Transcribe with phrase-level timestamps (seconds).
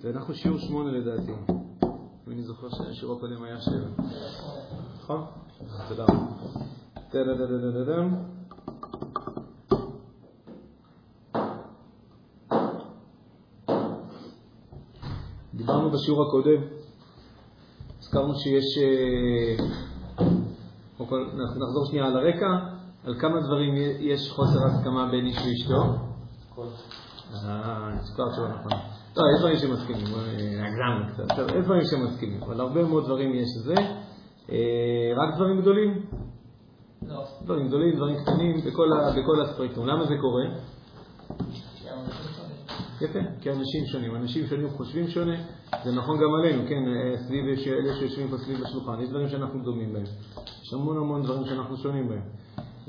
[0.00, 1.32] זה אנחנו שיעור שמונה לדעתי.
[2.26, 4.08] אם אני זוכר שהשיעור הקודם היה שבע.
[4.96, 5.24] נכון?
[5.88, 6.16] תודה רבה.
[15.54, 16.62] דיברנו בשיעור הקודם,
[17.98, 19.64] הזכרנו שיש, אה,
[21.56, 22.46] נחזור שנייה על הרקע,
[23.04, 25.82] על כמה דברים יש חוסר הסכמה בין איש ואשתו.
[27.34, 28.72] אה, נזכר שלא נכון.
[29.16, 30.06] לא, יש דברים שמסכימים,
[30.64, 33.74] הגזמנו קצת, יש דברים שמסכימים, אבל הרבה מאוד דברים יש לזה.
[34.50, 36.02] אה, רק דברים גדולים?
[37.02, 37.24] לא.
[37.42, 38.56] דברים גדולים, דברים קטנים,
[39.16, 39.86] בכל הספקטרום.
[39.86, 40.44] למה זה קורה?
[43.00, 44.16] יפה, כי אנשים שונים.
[44.16, 45.36] אנשים שונים חושבים שונה,
[45.84, 46.82] זה נכון גם עלינו, כן,
[47.26, 49.00] סביב אלה שיושבים פה סביב השולחן.
[49.00, 50.04] יש דברים שאנחנו דומים בהם.
[50.62, 52.22] יש המון המון דברים שאנחנו שונים בהם.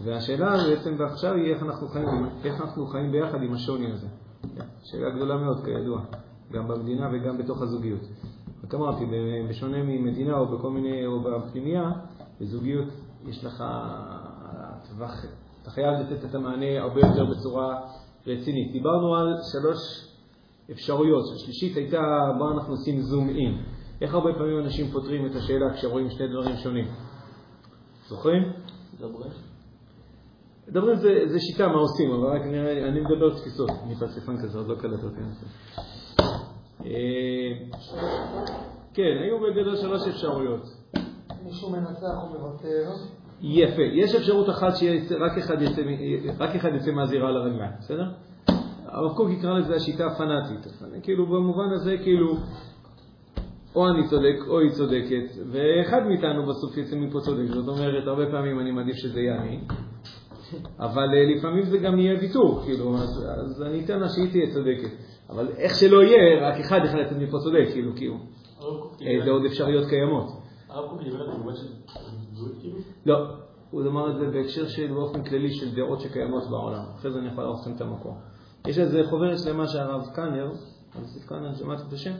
[0.03, 2.07] והשאלה בעצם ועכשיו היא איך אנחנו חיים,
[2.43, 4.07] איך אנחנו חיים ביחד עם השוני הזה.
[4.83, 6.01] שאלה גדולה מאוד, כידוע,
[6.51, 8.01] גם במדינה וגם בתוך הזוגיות.
[8.63, 9.05] רק אמרתי,
[9.49, 11.91] בשונה ממדינה או בכל מיני, או בפנימייה,
[12.41, 12.87] בזוגיות
[13.25, 13.63] יש לך
[14.89, 15.25] טווח,
[15.61, 17.79] אתה חייב לתת את המענה הרבה יותר בצורה
[18.27, 18.71] רצינית.
[18.71, 19.77] דיברנו על שלוש
[20.71, 21.23] אפשרויות.
[21.35, 21.99] השלישית הייתה,
[22.39, 23.61] מה אנחנו עושים זום אין.
[24.01, 26.87] איך הרבה פעמים אנשים פותרים את השאלה כשרואים שני דברים שונים?
[28.07, 28.43] זוכרים?
[28.93, 29.46] מדברים.
[30.67, 34.57] מדברים זה, זה שיטה, מה עושים, אבל רק נראה, אני מדבר תפיסות, אני פסיפן כזה,
[34.57, 35.21] עוד לא קלט אותי.
[36.85, 37.51] אה,
[38.93, 40.61] כן, היו בגדול שלוש אפשרויות.
[41.43, 42.89] מישהו מנצח או מוותר?
[43.41, 43.81] יפה.
[43.81, 45.81] יש אפשרות אחת שרק אחד יצא,
[46.39, 48.11] רק אחד יצא מהזירה על הרגליים, בסדר?
[48.85, 50.67] הרב קוק יקרא לזה השיטה הפנאטית.
[51.03, 52.37] כאילו במובן הזה, כאילו,
[53.75, 57.45] או אני צודק או היא צודקת, ואחד מאיתנו בסוף יצא מפה צודק.
[57.47, 59.59] זאת אומרת, הרבה פעמים אני מעדיף שזה יהיה אני,
[60.79, 64.53] אבל אה, לפעמים זה גם יהיה ויתור, כאילו, אז, אז אני אתן לה שהיא תהיה
[64.53, 64.89] צודקת.
[65.29, 68.17] אבל איך שלא יהיה, רק אחד יכול לצאת מפה צודק, כאילו, כאילו.
[69.25, 70.27] זה עוד אפשרויות קיימות.
[72.61, 72.77] כאילו?
[73.05, 73.17] לא,
[73.71, 76.83] הוא אמר את זה בהקשר של באופן כללי של דעות שקיימות בעולם.
[76.95, 78.17] אחרי זה אני יכול להראות לכם את המקור.
[78.67, 80.51] יש איזה חוברת שלמה שהרב קאנר,
[81.27, 82.11] קאנר, שמעת את השם?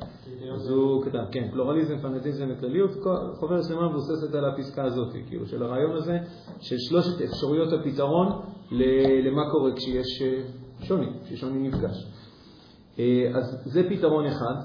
[0.54, 2.92] אז הוא כתב, כן, פלורליזם, פנטיזם וכלליות,
[3.40, 6.18] חוברת שלמה מבוססת על הפסקה הזאת, כאילו, של הרעיון הזה,
[6.62, 8.28] של שלושת אפשרויות הפתרון
[8.72, 10.42] למה קורה כשיש אה,
[10.86, 12.08] שוני, כששוני נפגש.
[13.00, 14.56] אה, אז זה פתרון אחד.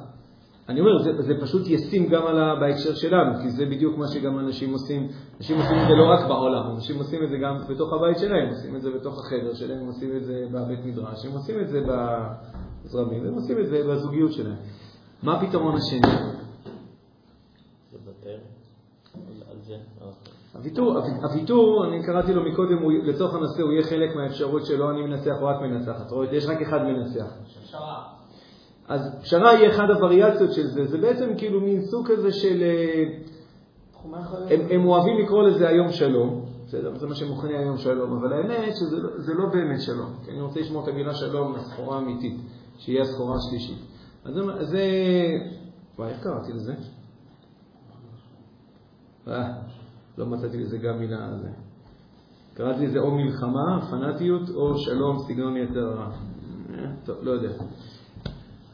[0.68, 4.08] אני אומר, זה, זה פשוט ישים גם על ה, בהקשר שלנו, כי זה בדיוק מה
[4.08, 5.08] שגם אנשים עושים.
[5.36, 8.48] אנשים עושים את זה לא רק בעולם, אנשים עושים את זה גם בתוך הבית שלהם,
[8.48, 11.80] עושים את זה בתוך החדר שלהם, עושים את זה בבית מדרש, הם עושים את זה
[12.84, 14.56] בזרמים, הם עושים את זה בזוגיות שלהם.
[15.22, 16.00] מה הפתרון השני?
[20.54, 25.02] הוויתור, הוויתור, אני קראתי לו מקודם, הוא, לצורך הנושא הוא יהיה חלק מהאפשרות שלא אני
[25.02, 26.10] מנצח או את מנצחת.
[26.10, 27.26] רואה, יש רק אחד מנצח.
[28.88, 32.62] אז פשרה היא אחד הווריאציות של זה, זה בעצם כאילו מין סוג כזה של...
[32.62, 33.04] אה,
[34.50, 36.94] הם, הם אוהבים לקרוא לזה היום שלום, בסדר?
[36.94, 40.60] זה מה שמוכנה היום שלום, אבל האמת שזה לא, לא באמת שלום, כי אני רוצה
[40.60, 42.40] לשמור את המילה שלום לסחורה אמיתית,
[42.84, 43.78] שיהיה הסחורה השלישית.
[44.24, 44.86] אז זה...
[45.98, 46.74] וואי, איך קראתי לזה?
[49.28, 49.52] אה,
[50.18, 51.48] לא מצאתי לזה גם מילה על זה.
[52.54, 56.10] קראתי לזה או מלחמה, פנאטיות, או שלום, סגנון יתר רע.
[56.74, 57.50] אה, טוב, לא יודע.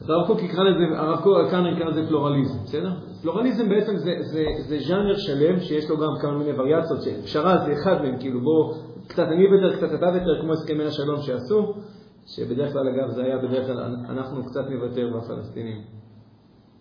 [0.01, 2.91] אז הרב קוק יקרא לזה, הרב קוק כאן יקרא לזה פלורליזם, בסדר?
[3.21, 7.73] פלורליזם בעצם זה, זה, זה ז'אנר שלם שיש לו גם כמה מיני וריאציות, פשרה זה
[7.73, 8.73] אחד מהם, כאילו בוא,
[9.07, 11.73] קצת אני אוותר, קצת אתה אוותר, כמו הסכמי השלום שעשו,
[12.35, 15.81] שבדרך כלל אגב זה היה בדרך כלל, אנחנו קצת נוותר והפלסטינים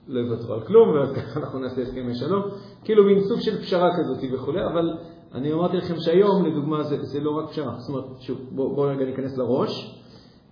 [0.07, 2.43] לא יוותרו על כלום, ואז ככה אנחנו נעשה הסכמי שלום,
[2.85, 4.99] כאילו מין סוג של פשרה כזאת וכולי, אבל
[5.35, 8.91] אני אמרתי לכם שהיום, לדוגמה, זה, זה לא רק פשרה, זאת אומרת, שוב, בואו בוא
[8.91, 10.03] רגע ניכנס לראש,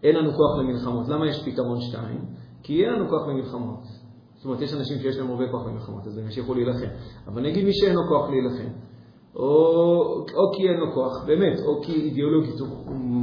[0.03, 2.25] אין לנו כוח למלחמות, למה יש פתרון שתיים?
[2.63, 3.83] כי אין לנו כוח למלחמות.
[4.35, 6.87] זאת אומרת, יש אנשים שיש להם הרבה כוח למלחמות, אז הם ימשיכו להילחם.
[7.27, 8.69] אבל נגיד מי שאין לו כוח להילחם,
[9.37, 9.47] או,
[10.35, 12.69] או כי אין לו כוח, באמת, או כי אידיאולוגית הוא,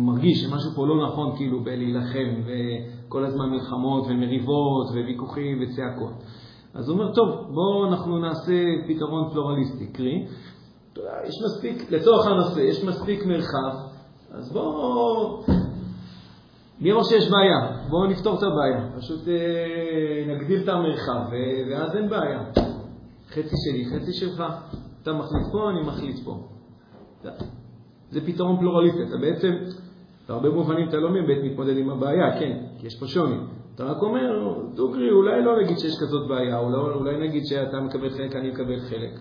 [0.06, 6.14] מרגיש שמשהו פה לא נכון כאילו בלהילחם, וכל הזמן מלחמות ומריבות וויכוחים וצעקות.
[6.74, 8.54] אז הוא אומר, טוב, בואו אנחנו נעשה
[8.88, 10.26] פתרון פלורליסטי, קרי,
[10.98, 13.78] יש מספיק, לצורך הנושא, יש מספיק מרחב,
[14.32, 15.44] אז בואו
[16.82, 17.88] מי אמר שיש בעיה?
[17.90, 18.98] בואו נפתור את הבעיה.
[18.98, 21.32] פשוט אה, נגדיל את המרחב,
[21.72, 22.40] ואז אין בעיה.
[23.30, 24.44] חצי שלי, חצי שלך.
[25.04, 26.38] אתה מחליט פה, אני מחליט פה.
[28.12, 29.04] זה פתרון פלורליסטי.
[29.04, 29.52] אתה בעצם,
[30.30, 33.36] בהרבה מובנים אתה לא באמת מתמודד עם הבעיה, כן, כי יש פה שוני.
[33.76, 38.10] אתה רק אומר, דוגרי, אולי לא נגיד שיש כזאת בעיה, אולי, אולי נגיד שאתה מקבל
[38.10, 39.20] חלק, אני מקבל חלק.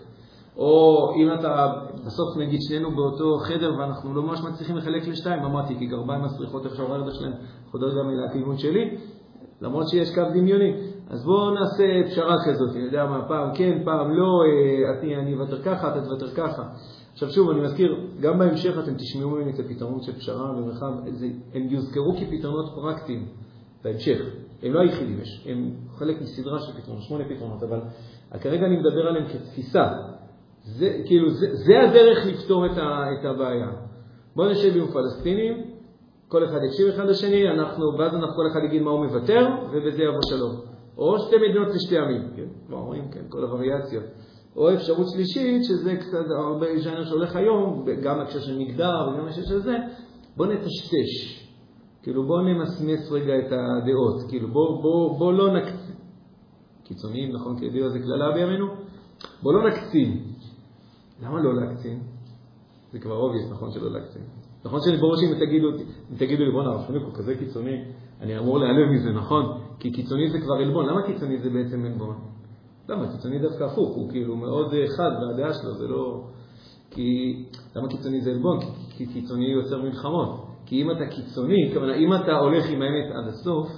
[0.56, 1.72] או אם אתה,
[2.06, 6.66] בסוף נגיד שנינו באותו חדר ואנחנו לא ממש מצליחים לחלק לשתיים, אמרתי, כי גרביים מסריחות
[6.66, 7.32] איך שהוורדה שלהם
[7.70, 8.96] חודר גם לכיוון שלי,
[9.60, 10.91] למרות שיש קו דמיוני.
[11.10, 15.62] אז בואו נעשה פשרה כזאת, אני יודע מה, פעם כן, פעם לא, אה, אני, אוותר
[15.62, 16.62] ככה, אתה תוותר ככה.
[17.12, 20.92] עכשיו שוב, אני מזכיר, גם בהמשך אתם תשמעו ממני את הפתרון של פשרה ומרחב,
[21.54, 23.26] הם יוזכרו כפתרונות פרקטיים
[23.84, 24.18] בהמשך.
[24.62, 27.80] הם לא היחידים, הם חלק מסדרה של פתרונות, שמונה פתרונות, אבל
[28.40, 29.92] כרגע אני מדבר עליהם כתפיסה.
[30.64, 33.70] זה, כאילו, זה, זה הדרך לפתור את, ה, את הבעיה.
[34.36, 35.64] בואו נשב עם פלסטינים,
[36.28, 40.02] כל אחד יקשיב אחד לשני, אנחנו, ואז אנחנו כל אחד יגיד מה הוא מוותר, ובזה
[40.02, 40.71] יבוא שלום.
[40.98, 44.04] או שתי מדינות לשתי עמים, כן, כמו אומרים, כן, כל הווריאציות.
[44.56, 49.42] או אפשרות שלישית, שזה קצת הרבה ז'אנר שהולך היום, גם בהקשר של מגדר וגם בהקשר
[49.42, 49.76] של זה,
[50.36, 51.42] בואו נטשטש.
[52.02, 55.94] כאילו בואו נמסמס רגע את הדעות, כאילו בואו בוא, בוא לא נקצין.
[56.84, 58.66] קיצוניים, נכון, כי ידיעו זה קללה בימינו?
[59.42, 60.24] בואו לא נקצין.
[61.22, 62.00] למה לא להקצין?
[62.92, 64.22] זה כבר obvious, נכון שלא להקצין.
[64.64, 65.68] נכון שאני ברור שאם תגידו,
[66.16, 67.84] תגידו לי, בואנה, הרב חנוך הוא כזה קיצוני,
[68.20, 69.60] אני אמור להיעלב מזה, נכון?
[69.82, 70.86] כי קיצוני זה כבר עלבון.
[70.86, 72.16] למה קיצוני זה בעצם עלבון?
[72.88, 73.12] למה?
[73.12, 76.24] קיצוני דווקא הפוך, הוא כאילו מאוד חד והדעה שלו, זה לא...
[76.90, 77.36] כי...
[77.76, 78.58] למה קיצוני זה עלבון?
[78.90, 80.46] כי קיצוני יוצר מלחמות.
[80.66, 83.68] כי אם אתה קיצוני, כלומר, אם אתה הולך עם האמת עד הסוף,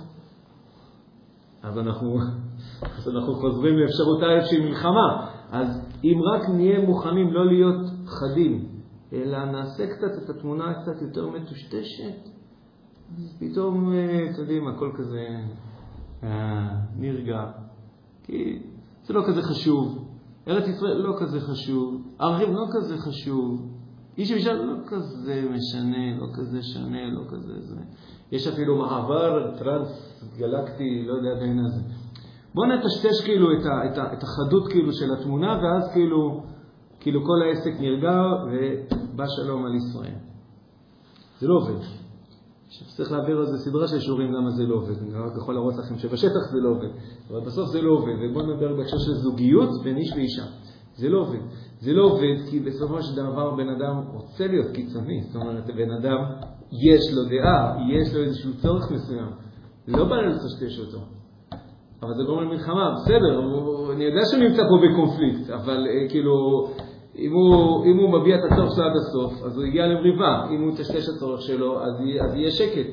[1.62, 2.18] אז אנחנו,
[2.98, 5.30] אז אנחנו חוזרים לאפשרותה של מלחמה.
[5.50, 5.68] אז
[6.04, 8.68] אם רק נהיה מוכנים לא להיות חדים,
[9.12, 12.28] אלא נעשה קצת את התמונה קצת יותר מטושטשת,
[13.40, 15.26] פתאום, אה, אתם יודעים, הכל כזה
[16.96, 17.50] נרגע.
[18.22, 18.58] כי
[19.04, 20.08] זה לא כזה חשוב.
[20.48, 22.02] ארץ ישראל לא כזה חשוב.
[22.18, 23.74] ערכים לא כזה חשוב.
[24.18, 27.80] איש ואישה לא כזה משנה, לא כזה שונה, לא כזה זה.
[28.32, 31.80] יש אפילו מעבר טרנס-גלקטי, לא יודע בין הזה.
[32.54, 36.42] בואו נטשטש כאילו את, ה, את, ה, את החדות כאילו של התמונה, ואז כאילו,
[37.00, 40.18] כאילו כל העסק נרגע ובא שלום על ישראל.
[41.40, 42.03] זה לא עובד.
[42.96, 45.02] צריך להעביר על זה סדרה של שיעורים למה זה לא עובד.
[45.02, 46.88] אני רק יכול להראות לכם שבשטח זה לא עובד,
[47.30, 48.14] אבל בסוף זה לא עובד.
[48.22, 50.44] ובואו נדבר בהקשר של זוגיות בין איש ואישה.
[50.96, 51.38] זה לא עובד.
[51.80, 55.22] זה לא עובד כי בסופו של דבר בן אדם רוצה להיות קיצוני.
[55.22, 56.18] זאת אומרת, בן אדם,
[56.72, 59.30] יש לו דעה, יש לו איזשהו צורך מסוים.
[59.88, 60.98] לא בא לטשטש אותו.
[62.02, 63.40] אבל זה גורם למלחמה, בסדר,
[63.92, 66.32] אני יודע שהוא נמצא פה בקונפליקט, אבל אה, כאילו,
[67.18, 70.46] אם הוא, אם הוא מביע את הצורך שלו עד הסוף, אז הוא הגיע למריבה.
[70.50, 72.86] אם הוא יטשטש את הצורך שלו, אז, אז יהיה שקט.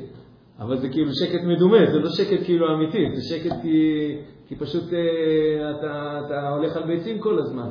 [0.59, 4.15] אבל זה כאילו שקט מדומה, זה לא שקט כאילו אמיתי, זה שקט כי,
[4.47, 7.69] כי פשוט אה, אתה, אתה הולך על ביצים כל הזמן.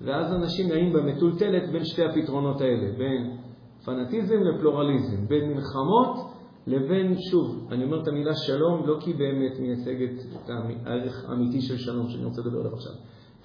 [0.00, 3.36] ואז אנשים נעים במטולטלת בין שתי הפתרונות האלה, בין
[3.84, 6.30] פנאטיזם לפלורליזם, בין מלחמות
[6.66, 10.50] לבין, שוב, אני אומר את המילה שלום לא כי באמת מייצגת את
[10.86, 12.92] הערך האמיתי של שלום שאני רוצה לדבר עליו עכשיו,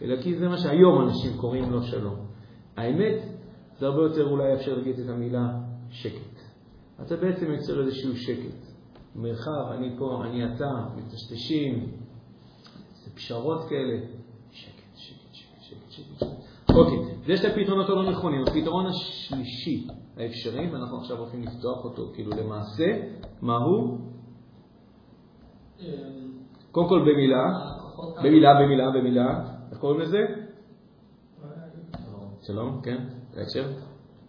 [0.01, 2.34] אלא כי זה מה שהיום אנשים קוראים לו שלום.
[2.77, 3.23] האמת,
[3.79, 5.49] זה הרבה יותר אולי אפשר להגיד את המילה
[5.89, 6.35] שקט.
[7.01, 8.75] אתה בעצם יוצר איזשהו שקט.
[9.15, 11.87] מרחב, אני פה, אני אתה, מטשטשים,
[13.03, 13.99] זה פשרות כאלה.
[14.51, 16.23] שקט, שקט, שקט, שקט, שקט.
[16.75, 18.41] אוקיי, אז יש את הפתרונות הלא נכונים.
[18.41, 19.87] הפתרון השלישי
[20.17, 22.85] האפשרי, ואנחנו עכשיו הולכים לפתוח אותו כאילו למעשה,
[23.41, 23.99] מה הוא?
[26.71, 27.43] קודם כל במילה,
[28.23, 30.44] במילה, במילה, במילה, איך קוראים לזה?
[32.47, 32.97] שלום, כן,
[33.35, 33.65] בהקשר?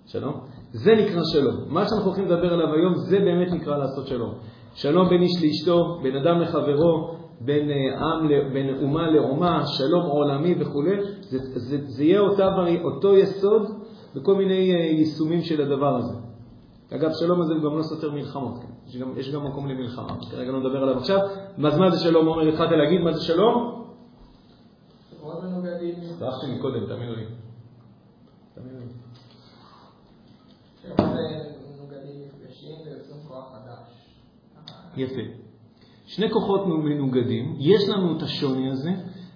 [0.07, 0.41] שלום.
[0.73, 1.57] זה נקרא שלום.
[1.69, 4.35] מה שאנחנו הולכים לדבר עליו היום, זה באמת נקרא לעשות שלום.
[4.75, 10.55] שלום בין איש לאשתו, בין אדם לחברו, בין, אה, עם, בין אומה לאומה, שלום עולמי
[10.61, 10.83] וכו',
[11.21, 12.49] זה, זה, זה יהיה אותה,
[12.85, 13.63] אותו יסוד
[14.15, 16.15] בכל מיני אה, יישומים של הדבר הזה.
[16.93, 18.89] אגב, שלום הזה הוא גם לא סותר מלחמות, כן?
[18.89, 21.19] יש, גם, יש גם מקום למלחמה, כרגע לא נדבר עליו עכשיו.
[21.65, 22.49] אז מה זה שלום, עומר?
[22.49, 23.85] התחלת להגיד מה זה שלום?
[26.19, 27.25] שכחתי מקודם, תאמינו לי.
[28.55, 28.87] תאמינו לי.
[34.97, 35.23] יפה.
[36.07, 38.91] שני כוחות מנוגדים, יש לנו את השוני הזה,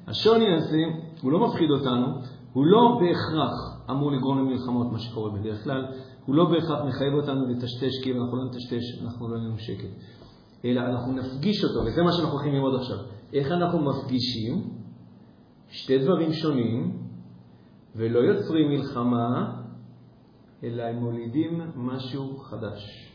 [0.06, 0.78] השוני הזה,
[1.22, 2.06] הוא לא מפחיד אותנו,
[2.52, 5.86] הוא לא בהכרח אמור לגרום למלחמות, מה שקורה בדרך כלל,
[6.26, 9.88] הוא לא בהכרח מחייב אותנו לטשטש, כי אם אנחנו לא נטשטש, אנחנו לא נהיה שקט.
[10.64, 12.96] אלא אנחנו נפגיש אותו, וזה מה שאנחנו הולכים ללמוד עכשיו.
[13.32, 14.70] איך אנחנו מפגישים
[15.68, 16.98] שתי דברים שונים,
[17.96, 19.56] ולא יוצרים מלחמה,
[20.64, 23.09] אלא הם מולידים משהו חדש.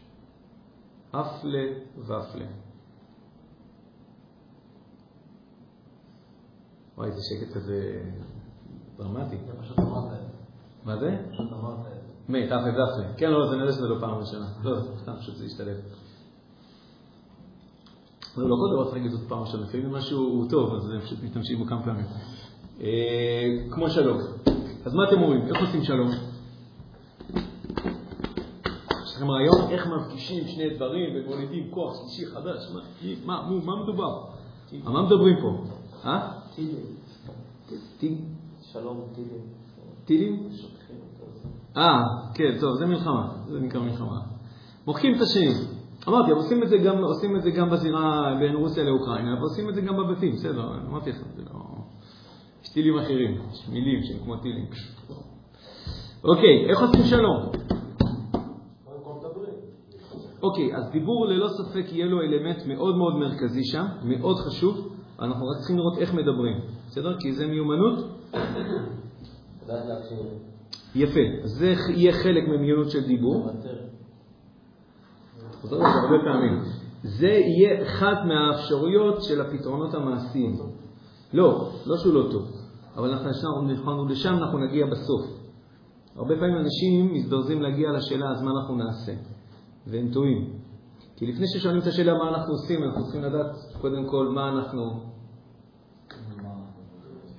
[1.11, 1.63] אפלה
[1.97, 2.45] ואפלה.
[6.97, 8.03] וואי, איזה שקט כזה
[8.97, 9.37] דרמטי.
[9.47, 10.27] זה פשוט אמרת את זה.
[10.85, 11.17] מה זה?
[11.31, 11.99] פשוט אמרת את זה.
[12.29, 13.13] מי, תכל'ס דפנה.
[13.17, 14.45] כן, לא, זה נראה שזה לא פעם ראשונה.
[14.63, 15.77] לא, סתם פשוט זה השתלב.
[18.37, 19.63] לא, לא כל דבר צריך להגיד זאת פעם ראשונה.
[19.63, 22.05] לפעמים משהו טוב, אז פשוט משתמשים בו כמה פעמים.
[22.81, 24.17] אה, כמו שלום.
[24.85, 25.41] אז מה אתם אומרים?
[25.47, 26.34] איך עושים שלום?
[29.15, 32.71] יש לכם רעיון איך מפגישים שני דברים ומולידים כוח שלישי חדש?
[33.25, 34.23] מה, מה, מה מדובר?
[34.85, 35.63] על מה מדברים פה?
[36.09, 36.31] אה?
[36.55, 36.75] טילים.
[37.99, 38.17] טיל-
[38.61, 39.41] שלום, טילים.
[40.05, 40.49] טילים?
[41.77, 41.99] אה,
[42.33, 44.19] כן, טוב, זה מלחמה, זה נקרא מלחמה.
[44.87, 45.53] מוחקים את השני.
[46.07, 49.75] אמרתי, עושים את זה גם, עושים את זה גם בזירה בין רוסיה לאוקראינה, ועושים את
[49.75, 51.59] זה גם בבתים, בסדר, אמרתי לך, זה לא...
[52.63, 54.65] יש טילים אחרים, יש מילים שהם כמו טילים.
[56.23, 57.64] אוקיי, איך עושים שלום?
[60.41, 65.47] אוקיי, אז דיבור ללא ספק יהיה לו אלמנט מאוד מאוד מרכזי שם, מאוד חשוב, אנחנו
[65.47, 67.19] רק צריכים לראות איך מדברים, בסדר?
[67.19, 68.05] כי זה מיומנות.
[70.95, 73.47] יפה, זה יהיה חלק ממיונות של דיבור.
[73.61, 73.69] זה.
[77.03, 80.55] זה יהיה אחת מהאפשרויות של הפתרונות המעשיים.
[81.33, 82.51] לא, לא שהוא לא טוב,
[82.95, 85.21] אבל אנחנו נבחרנו לשם, אנחנו נגיע בסוף.
[86.15, 89.34] הרבה פעמים אנשים מזדרזים להגיע לשאלה, אז מה אנחנו נעשה?
[89.87, 90.53] והם טועים.
[91.15, 95.15] כי לפני ששואלים את השאלה מה אנחנו עושים, אנחנו צריכים לדעת קודם כל מה אנחנו...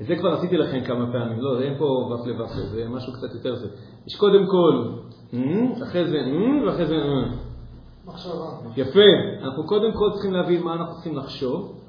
[0.00, 3.34] את זה כבר עשיתי לכם כמה פעמים, לא, אין פה ופלה ופלה, זה משהו קצת
[3.34, 3.68] יותר זה.
[4.06, 4.92] יש קודם כל,
[5.32, 7.36] "מ", אחרי זה, "מ", ואחרי זה, "מ".
[8.06, 8.50] מחשבה.
[8.76, 9.00] יפה.
[9.42, 11.80] אנחנו קודם כל צריכים להבין מה אנחנו צריכים לחשוב.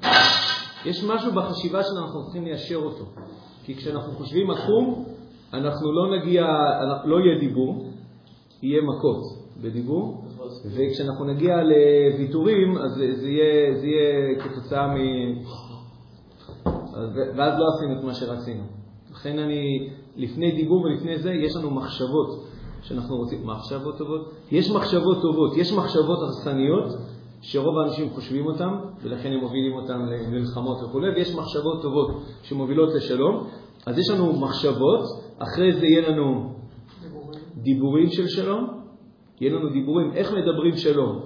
[0.84, 3.04] יש משהו בחשיבה שלנו, אנחנו צריכים ליישר אותו.
[3.64, 5.04] כי כשאנחנו חושבים עקום,
[5.52, 6.44] אנחנו לא נגיע,
[7.04, 7.90] לא יהיה דיבור,
[8.62, 9.22] יהיה מכות
[9.62, 10.24] בדיבור,
[10.66, 14.96] וכשאנחנו נגיע לוויתורים, אז זה, זה, יהיה, זה יהיה כתוצאה מ...
[16.94, 18.62] אז- ואז לא עשינו את מה שרצינו.
[19.12, 22.44] לכן אני, לפני דיבור ולפני זה, יש לנו מחשבות
[22.82, 24.32] שאנחנו רוצים, מחשבות טובות?
[24.50, 26.84] יש מחשבות טובות, יש מחשבות הרסניות,
[27.40, 28.68] שרוב האנשים חושבים אותן,
[29.02, 32.10] ולכן הם מובילים אותן למלחמות וכו', ויש מחשבות טובות
[32.42, 33.46] שמובילות לשלום.
[33.86, 35.00] אז יש לנו מחשבות,
[35.38, 36.52] אחרי זה יהיה לנו
[37.02, 37.40] דיבורים.
[37.56, 38.80] דיבורים של שלום,
[39.40, 41.20] יהיה לנו דיבורים, איך מדברים שלום,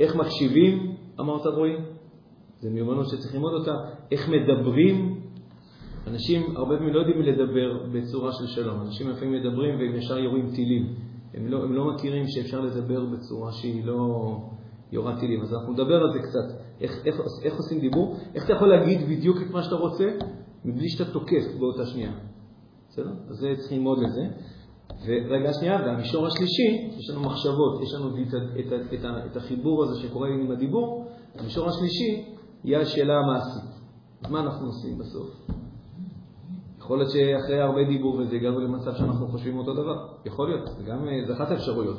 [0.00, 1.76] איך מקשיבים, אמרת רועי,
[2.60, 3.74] זה מיומנות שצריך ללמוד אותה,
[4.12, 5.20] איך מדברים,
[6.06, 10.50] אנשים הרבה פעמים לא יודעים לדבר בצורה של שלום, אנשים לפעמים מדברים והם ישר יורים
[10.54, 10.94] טילים,
[11.34, 14.36] הם לא, הם לא מכירים שאפשר לדבר בצורה שהיא לא
[14.92, 18.52] יורה טילים, אז אנחנו נדבר על זה קצת, איך, איך, איך עושים דיבור, איך אתה
[18.52, 20.04] יכול להגיד בדיוק את מה שאתה רוצה,
[20.64, 22.12] מבלי שאתה תוקף באותה שנייה.
[22.88, 23.12] בסדר?
[23.28, 24.20] אז צריך ללמוד את זה.
[25.06, 29.84] ורגע שנייה, והמישור השלישי, יש לנו מחשבות, יש לנו את, את, את, ה- את החיבור
[29.84, 31.06] הזה שקורה עם הדיבור,
[31.38, 32.24] המישור השלישי
[32.64, 33.70] יהיה השאלה המעשית.
[34.30, 35.30] מה אנחנו עושים בסוף?
[36.78, 40.06] יכול להיות שאחרי הרבה דיבור וזה הגענו למצב שאנחנו חושבים אותו דבר.
[40.26, 41.96] יכול להיות, זה גם, אה, זה אחת האפשרויות.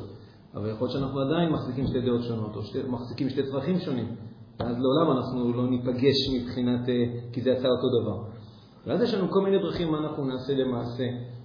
[0.56, 4.16] אבל יכול להיות שאנחנו עדיין מחזיקים שתי דעות שונות, או שתי, מחזיקים שתי צרכים שונים.
[4.60, 8.24] ואז לעולם אנחנו לא ניפגש מבחינת, אה, כי זה יצא אותו דבר.
[8.88, 11.04] ואז יש לנו כל מיני דרכים מה אנחנו נעשה למעשה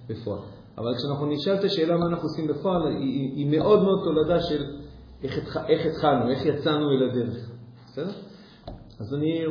[0.09, 0.39] בפועל.
[0.77, 4.63] אבל כשאנחנו נשאל את השאלה מה אנחנו עושים בפועל, היא, היא, מאוד מאוד תולדה של
[5.23, 7.51] איך, איך התחלנו, איך יצאנו אל הדרך.
[7.85, 8.11] בסדר?
[8.99, 9.41] אז אני,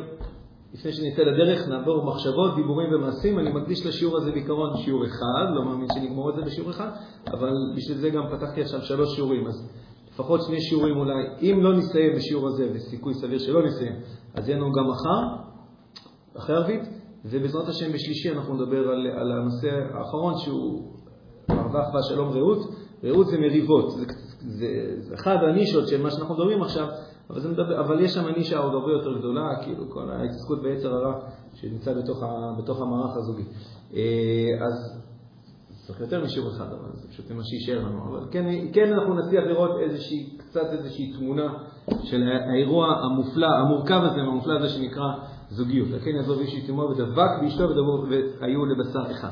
[0.74, 3.38] לפני שנצא לדרך, נעבור מחשבות, דיבורים ומעשים.
[3.38, 6.88] אני מקדיש לשיעור הזה בעיקרון שיעור אחד, לא מאמין שנגמור את זה בשיעור אחד,
[7.26, 9.68] אבל בשביל זה גם פתחתי עכשיו שלוש שיעורים, אז
[10.14, 11.24] לפחות שני שיעורים אולי.
[11.40, 13.92] אם לא נסיים בשיעור הזה, וסיכוי סביר שלא נסיים,
[14.34, 15.44] אז יהיה לנו גם מחר,
[16.36, 16.82] אחרי ערבית,
[17.24, 20.93] ובעזרת השם בשלישי אנחנו נדבר על, על הנושא האחרון שהוא
[21.48, 22.58] מרווח והשלום רעות.
[23.04, 24.04] רעות זה מריבות, זה,
[24.40, 24.66] זה,
[24.98, 26.86] זה אחד הנישות של מה שאנחנו מדברים עכשיו,
[27.30, 30.94] אבל, זה מדבר, אבל יש שם נישה עוד הרבה יותר גדולה, כאילו כל ההתעסקות ביצר
[30.94, 31.20] הרע
[31.54, 33.44] שנמצא בתוך, ה, בתוך המערך הזוגי.
[33.94, 35.04] אה, אז
[35.86, 38.08] צריך יותר משיעור אחד, אבל זה פשוט מה שישאר לנו.
[38.08, 41.54] אבל כן, כן אנחנו נצליח לראות איזושהי, קצת איזושהי תמונה
[42.02, 45.06] של האירוע המופלא, המורכב הזה, המופלא הזה שנקרא
[45.50, 45.88] זוגיות.
[45.90, 47.68] לכן יעזוב איש איתמו ודבק באשתו
[48.40, 49.30] והיו לבשר אחד.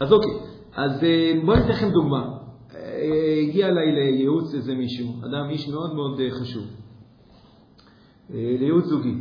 [0.00, 0.32] אז אוקיי,
[0.76, 2.38] אז אה, בואו ניתן לכם דוגמה.
[2.74, 6.64] אה, הגיע אליי לייעוץ איזה מישהו, אדם, איש מאוד מאוד אה, חשוב,
[8.30, 9.14] לייעוץ זוגי.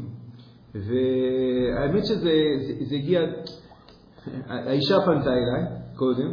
[0.75, 2.31] והאמת שזה
[2.67, 3.21] זה, זה הגיע,
[4.47, 5.63] האישה פנתה אליי
[5.95, 6.31] קודם,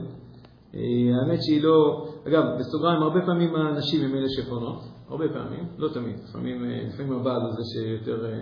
[0.74, 6.16] האמת שהיא לא, אגב, בסוגריים, הרבה פעמים הנשים הם אלה שפונות, הרבה פעמים, לא תמיד,
[6.28, 8.34] לפעמים, לפעמים הבעל הוא זה שיותר...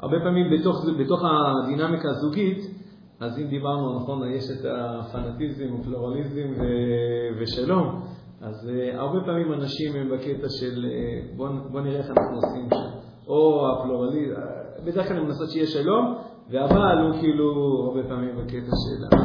[0.00, 2.77] הרבה פעמים בתוך, בתוך הדינמיקה הזוגית,
[3.20, 8.02] אז אם דיברנו, נכון, יש את הפנאטיזם, הפלורליזם ו- ושלום,
[8.40, 12.68] אז uh, הרבה פעמים אנשים הם בקטע של uh, בוא, בוא נראה איך אנחנו עושים
[12.70, 12.98] שם.
[13.28, 14.40] או הפלורליזם,
[14.84, 16.18] בדרך כלל הם מנסות שיהיה שלום,
[16.50, 17.54] והבעל הוא כאילו
[17.86, 19.16] הרבה פעמים בקטע של...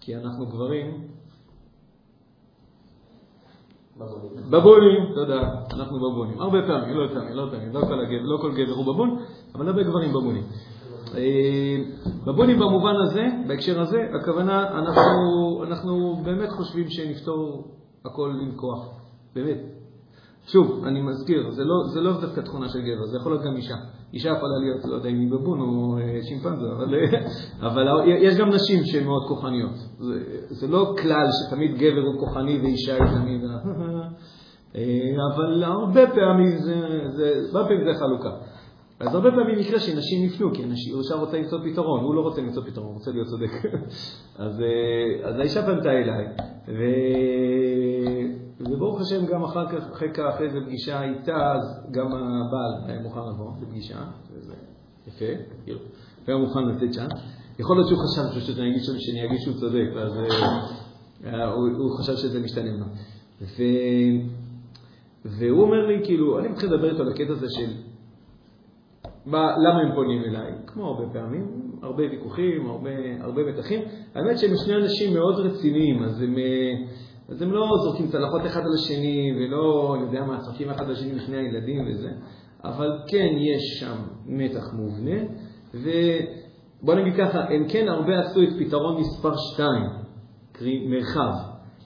[0.00, 1.06] כי אנחנו גברים,
[4.50, 5.12] בבונים.
[5.14, 5.40] תודה,
[5.74, 6.40] אנחנו בבונים.
[6.40, 7.80] הרבה פעמים, לא תמיד, לא תמיד, לא
[8.22, 9.18] לא כל גבר הוא בבון,
[9.54, 10.42] אבל הרבה גברים בבונים.
[11.14, 11.76] אה,
[12.26, 17.64] בבונים במובן הזה, בהקשר הזה, הכוונה, אנחנו, אנחנו באמת חושבים שנפתור
[18.04, 18.88] הכל עם כוח,
[19.34, 19.58] באמת.
[20.46, 23.56] שוב, אני מזכיר, זה לא, זה לא דווקא תכונה של גבר, זה יכול להיות גם
[23.56, 23.74] אישה.
[24.12, 26.94] אישה יכולה להיות, לא יודע אם היא בבון או אה, שימפנזה, אבל,
[27.68, 29.74] אבל יש גם נשים שהן מאוד כוחניות.
[29.98, 33.40] זה, זה לא כלל שתמיד גבר הוא כוחני ואישה היא תמיד...
[34.76, 34.82] אה,
[35.34, 36.74] אבל הרבה פעמים זה,
[37.08, 38.30] זה, הרבה פעמים זה חלוקה.
[39.00, 42.62] אז הרבה פעמים יקרה שנשים יפנו, כי האישה רוצה למצוא פתרון, הוא לא רוצה למצוא
[42.62, 43.50] פתרון, הוא רוצה להיות צודק.
[44.44, 44.62] אז,
[45.24, 46.26] אז האישה פנתה אליי,
[46.68, 46.82] ו...
[48.60, 53.00] וברוך השם גם אחר כך, אחרי כך, אחרי איזה פגישה איתה, אז גם הבעל היה
[53.00, 53.98] מוכן לבוא לפגישה,
[54.32, 54.54] וזה
[55.06, 55.86] יפה, כאילו, הוא
[56.26, 57.06] היה מוכן לתת שם.
[57.58, 60.12] יכול להיות שהוא חשב פשוט שאני אגיד שאני אגיד שהוא צודק, ואז
[61.24, 62.84] אה, הוא, הוא חשב שזה משתנה ממנו.
[63.40, 63.62] ו...
[65.24, 67.70] והוא אומר לי, כאילו, אני מתחיל לדבר איתו על הקטע הזה של
[69.26, 72.90] מה, למה הם פונים אליי, כמו הרבה פעמים, הרבה ויכוחים, הרבה,
[73.20, 73.80] הרבה מתחים.
[74.14, 76.38] האמת שהם שני אנשים מאוד רציניים, אז הם...
[76.38, 76.74] אה,
[77.28, 80.92] אז הם לא זורקים צלחות אחד על השני, ולא, אני יודע מה, צוחקים אחד על
[80.92, 82.10] השני לפני הילדים וזה,
[82.64, 85.20] אבל כן יש שם מתח מובנה,
[85.74, 89.68] ובוא נגיד ככה, הם כן הרבה עשו את פתרון מספר 2,
[90.52, 91.32] קרי מרחב.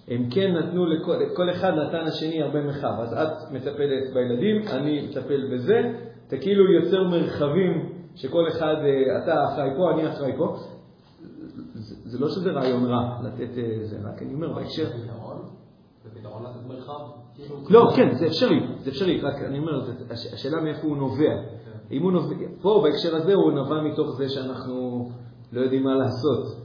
[0.09, 3.01] הם כן נתנו, לכל, כל אחד נתן לשני הרבה מרחב.
[3.01, 5.93] אז את מטפלת בילדים, אני מטפל בזה,
[6.31, 10.57] אתה כאילו יוצר מרחבים שכל אחד, אה, אתה אחראי פה, אני אחראי פה.
[11.75, 14.87] זה, זה לא שזה רעיון רע לתת אה, זה, רק אני אומר בהקשר...
[16.05, 17.01] זה פתרון לתת מרחב?
[17.35, 21.35] כאילו, לא, כן, זה אפשרי, זה אפשרי, רק אני אומר, השאלה מאיפה הוא נובע.
[21.65, 21.95] כן.
[21.95, 25.09] אם הוא נובע, פה בהקשר הזה הוא נבע מתוך זה שאנחנו
[25.53, 26.57] לא יודעים מה לעשות.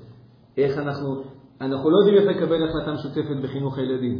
[0.58, 1.24] איך אנחנו,
[1.62, 4.20] אנחנו לא יודעים איך לקבל החלטה משותפת בחינוך הילדים.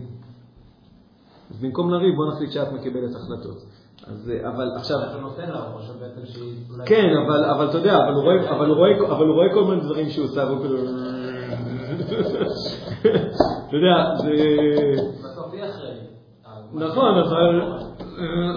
[1.52, 3.75] אז במקום לריב, בוא נחליט שאת מקבלת החלטות.
[4.08, 4.98] אז, אבל עכשיו...
[5.10, 6.54] אתה נותן לה, או שבעצם שהיא...
[6.86, 10.60] כן, אבל, אתה יודע, אבל הוא רואה, אבל הוא כל מיני דברים שהוא עושה, והוא
[10.60, 10.78] כאילו...
[13.68, 14.32] אתה יודע, זה...
[15.24, 16.16] בסוף היא אחראית.
[16.74, 17.62] נכון, אבל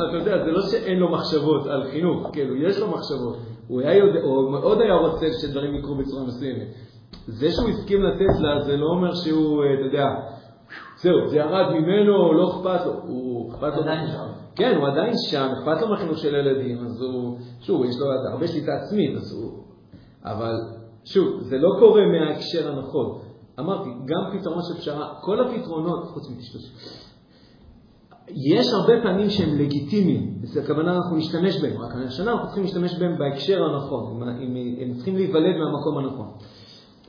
[0.09, 3.37] אתה יודע, זה לא שאין לו מחשבות על חינוך, כאילו, יש לו מחשבות.
[3.69, 6.69] הוא היה יודע, הוא מאוד היה רוצה שדברים יקרו בצורה מסוימת.
[7.26, 10.06] זה שהוא הסכים לתת לה, זה לא אומר שהוא, אתה יודע,
[10.97, 12.93] זהו, זה ירד ממנו, לא אכפת לו.
[13.02, 13.82] הוא אכפת לו.
[13.82, 14.38] עדיין שם.
[14.58, 18.47] כן, הוא עדיין שם, אכפת לו מהחינוך של ילדים, אז הוא, שוב, יש לו הרבה
[18.47, 19.62] שליטה עצמית, אז הוא...
[20.25, 20.54] אבל,
[21.04, 23.18] שוב, זה לא קורה מההקשר הנכון.
[23.60, 26.62] אמרתי, גם פתרון של פשרה, כל הפתרונות, חוץ מטשטוש,
[28.28, 32.99] יש הרבה פעמים שהם לגיטימיים, זו הכוונה אנחנו נשתמש בהם, רק השנה אנחנו צריכים להשתמש
[32.99, 36.28] בהם בהקשר הנכון, הם, הם, הם צריכים להיוולד מהמקום הנכון.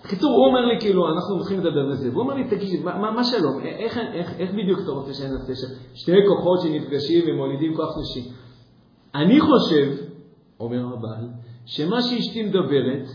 [0.03, 3.23] בקיצור, הוא אומר לי, כאילו, אנחנו הולכים לדבר בזה, והוא אומר לי, תגיד, מה, מה
[3.23, 5.67] שלום, איך, איך, איך בדיוק אתה רוצה שנעשה שם?
[5.93, 8.29] שתי כוחות שנפגשים ומולידים כוח נשי.
[9.15, 9.91] אני חושב,
[10.59, 11.27] אומר הבעל,
[11.65, 13.07] שמה שאשתי מדברת,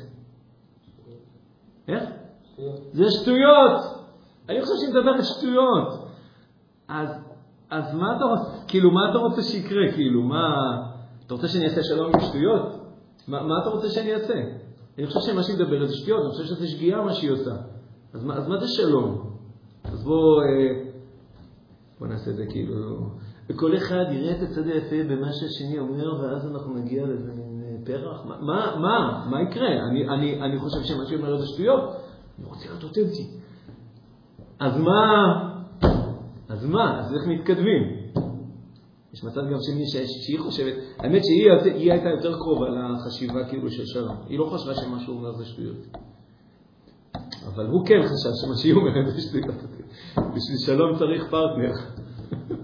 [1.88, 2.04] איך?
[2.92, 3.80] זה שטויות.
[4.48, 6.08] אני חושב שהיא מדברת שטויות.
[6.88, 7.08] אז,
[7.70, 9.92] אז מה אתה רוצה, כאילו, מה אתה רוצה שיקרה?
[9.94, 10.54] כאילו, מה,
[11.26, 12.62] אתה רוצה שאני אעשה שלום עם שטויות?
[13.28, 14.34] מה, מה אתה רוצה שאני אעשה?
[14.98, 17.54] אני חושב שמה שהיא מדברת זה שטויות, אני חושב שזה שגיאה מה שהיא עושה.
[18.12, 19.30] אז מה, אז מה זה שלום?
[19.84, 20.90] אז בוא, אה,
[21.98, 22.74] בוא נעשה את זה כאילו,
[23.50, 27.54] וכל אחד יראה את הצד היפה במה שהשני אומר, ואז אנחנו נגיע לאיזה מין
[27.84, 28.24] פרח.
[28.24, 29.68] מה, מה, מה, מה יקרה?
[29.90, 31.80] אני, אני, אני חושב שמה שהיא אומרת זה שטויות.
[32.38, 33.30] אני רוצה להיות אותנטי.
[34.60, 35.50] אז מה,
[36.48, 38.03] אז מה, אז איך מתקדמים?
[39.14, 44.16] יש מצב גם שמי שהיא חושבת, האמת שהיא הייתה יותר קרובה לחשיבה כאילו של שלום.
[44.28, 45.76] היא לא חשבה שמה שהוא אומר זה שטויות.
[47.46, 49.54] אבל הוא כן חשב שמה שהיא אומרת זה שטויות.
[50.16, 51.72] בשביל שלום צריך פרטנר.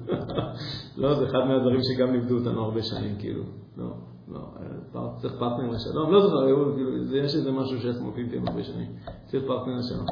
[1.01, 3.43] לא, זה אחד מהדברים שגם לימדו אותנו הרבה שנים, כאילו.
[3.77, 3.91] לא,
[4.95, 6.13] לא, צריך פרטנר לשלום.
[6.13, 6.47] לא זוכר,
[7.15, 8.87] יש איזה משהו שאנחנו מופיעים הרבה שנים.
[9.27, 10.07] צריך פרטנר לשלום.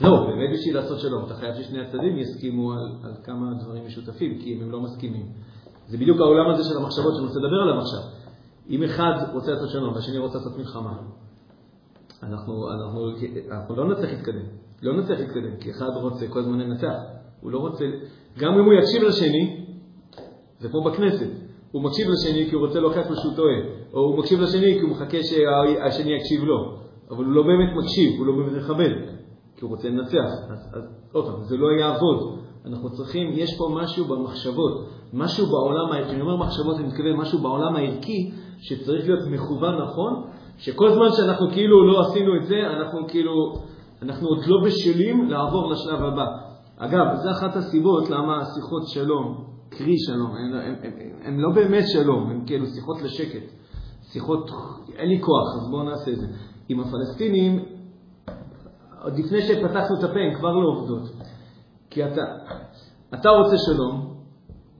[0.00, 4.38] לא, באמת בשביל לעשות שלום, אתה חייב ששני הצדדים יסכימו על, על כמה דברים משותפים,
[4.38, 5.26] כי אם הם לא מסכימים.
[5.86, 8.00] זה בדיוק העולם הזה של המחשבות שאני רוצה לדבר עליו עכשיו.
[8.70, 10.92] אם אחד רוצה לעשות שלום והשני רוצה לעשות מלחמה,
[12.22, 13.08] אנחנו, אנחנו,
[13.50, 14.46] אנחנו לא נצליח להתקדם.
[14.82, 16.94] לא נצליח להתקדם, כי אחד רוצה כל הזמן לנצח.
[17.40, 17.84] הוא לא רוצה,
[18.38, 19.64] גם אם הוא יקשיב לשני,
[20.60, 21.30] זה כמו בכנסת,
[21.72, 23.56] הוא מקשיב לשני כי הוא רוצה להוכיח לו שהוא טועה,
[23.92, 26.78] או הוא מקשיב לשני כי הוא מחכה שהשני יקשיב לו,
[27.10, 28.90] אבל הוא לא באמת מקשיב, הוא לא באמת מכבד.
[29.58, 30.50] כי הוא רוצה לנצח.
[30.50, 32.38] אז, אז עוד פעם, זה לא יעבוד.
[32.66, 37.38] אנחנו צריכים, יש פה משהו במחשבות, משהו בעולם הערכי, כשאני אומר מחשבות אני מתכוון משהו
[37.38, 40.24] בעולם הערכי שצריך להיות מכוון נכון,
[40.58, 43.32] שכל זמן שאנחנו כאילו לא עשינו את זה, אנחנו כאילו,
[44.02, 46.26] אנחנו עוד לא בשלים לעבור לשלב הבא.
[46.76, 50.30] אגב, זו אחת הסיבות למה השיחות שלום, קרי שלום,
[51.24, 53.52] הן לא באמת שלום, הן כאילו שיחות לשקט.
[54.12, 54.50] שיחות,
[54.96, 56.26] אין לי כוח, אז בואו נעשה את זה.
[56.68, 57.64] עם הפלסטינים,
[59.02, 61.10] עוד לפני שפתחנו את הפה, הן כבר לא עובדות.
[61.90, 62.22] כי אתה,
[63.14, 64.14] אתה רוצה שלום,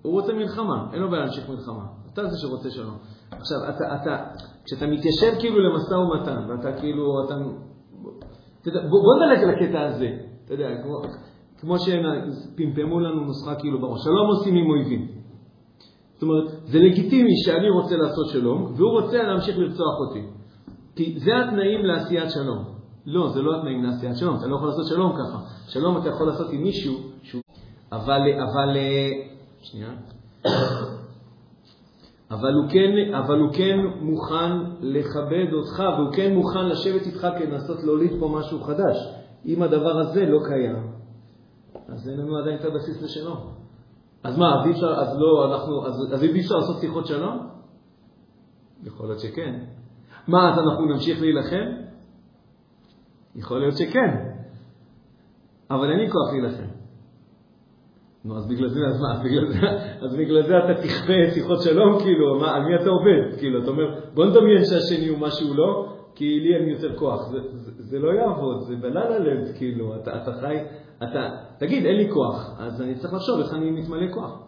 [0.03, 1.87] הוא רוצה מלחמה, אין לו בעיה להמשיך מלחמה.
[2.13, 2.97] אתה זה שרוצה שלום.
[3.31, 4.25] עכשיו, אתה, אתה,
[4.65, 7.35] כשאתה מתיישב כאילו למשא ומתן, ואתה כאילו, אתה...
[8.67, 10.17] יודע, בוא, בוא נדלג לקטע הזה.
[10.45, 11.03] אתה יודע, כמו,
[11.61, 14.05] כמו שפמפמו לנו נוסחה כאילו בראש.
[14.05, 15.09] שלום עושים עם אויבים.
[16.15, 20.23] זאת אומרת, זה לגיטימי שאני רוצה לעשות שלום, והוא רוצה להמשיך לרצוח אותי.
[20.97, 22.78] כי זה התנאים לעשיית שלום.
[23.11, 24.37] לא, זה לא התנאים לעשיית שלום.
[24.37, 25.38] אתה לא יכול לעשות שלום ככה.
[25.68, 27.42] שלום אתה יכול לעשות עם מישהו שהוא...
[27.92, 28.77] אבל, אבל,
[29.61, 29.90] שנייה.
[32.31, 37.47] אבל הוא, כן, אבל הוא כן מוכן לכבד אותך, והוא כן מוכן לשבת איתך כדי
[37.47, 38.97] לנסות להוליד פה משהו חדש.
[39.47, 40.92] אם הדבר הזה לא קיים,
[41.88, 43.51] אז אין לנו עדיין את הבסיס לשלום.
[44.25, 47.49] אז מה, אז אי אפשר, אז לא, אנחנו, אז אי אפשר לעשות שיחות שלום?
[48.85, 49.64] יכול להיות שכן.
[50.29, 51.88] מה, אז אנחנו נמשיך להילחם?
[53.38, 54.11] יכול להיות שכן.
[55.70, 56.79] אבל אין לי כוח להילחם.
[58.24, 59.59] נו, אז בגלל זה, אז מה, בגלל זה,
[60.05, 63.38] אז בגלל זה אתה תכפה שיחות שלום, כאילו, מה, על מי אתה עובד?
[63.38, 67.29] כאילו, אתה אומר, בוא נדמיין שהשני הוא מה שהוא לא, כי לי אין יותר כוח.
[67.31, 70.57] זה, זה, זה לא יעבוד, זה בלילה לב, כאילו, אתה, אתה חי,
[71.03, 74.42] אתה, תגיד, אין לי כוח, אז אני צריך לחשוב איך אני מתמלא כוח,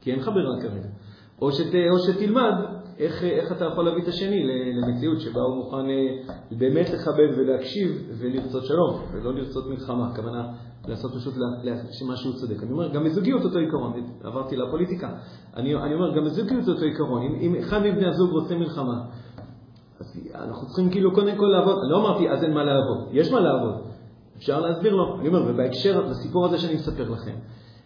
[0.00, 0.88] כי אין לך ברירה כרגע.
[1.42, 2.52] או, שת, או שתלמד
[3.00, 4.42] איך, איך אתה יכול להביא את השני
[4.74, 10.08] למציאות שבה הוא מוכן אה, באמת לכבד ולהקשיב ולרצות שלום, ולא לרצות מלחמה.
[10.08, 10.52] הכוונה
[10.88, 11.34] לעשות פשוט
[11.90, 12.62] שמשהו צודק.
[12.62, 13.92] אני אומר, גם בזוגיות אותו עיקרון,
[14.24, 15.08] עברתי לפוליטיקה.
[15.56, 17.22] אני, אני אומר, גם בזוגיות אותו עיקרון.
[17.22, 19.04] אם, אם אחד מבני הזוג רוצה מלחמה,
[20.00, 21.76] אז אנחנו צריכים כאילו קודם כל לעבוד.
[21.90, 23.08] לא אמרתי, אז אין מה לעבוד.
[23.12, 23.74] יש מה לעבוד.
[24.36, 25.20] אפשר להסביר לו.
[25.20, 27.34] אני אומר, ובהקשר לסיפור הזה שאני מספר לכם,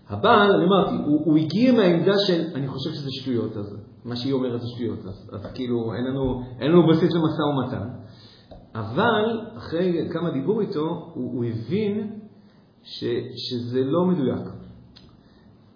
[0.08, 4.32] הבעל, אני אמרתי, הוא, הוא הגיע מהעמדה של, אני חושב שזה שטויות, אז מה שהיא
[4.32, 7.88] אומרת זה שטויות, אז, אז כאילו אין לנו, אין לנו בסיס למשא ומתן.
[8.74, 12.18] אבל אחרי כמה דיבור איתו, הוא, הוא הבין
[12.82, 13.04] ש,
[13.36, 14.48] שזה לא מדויק.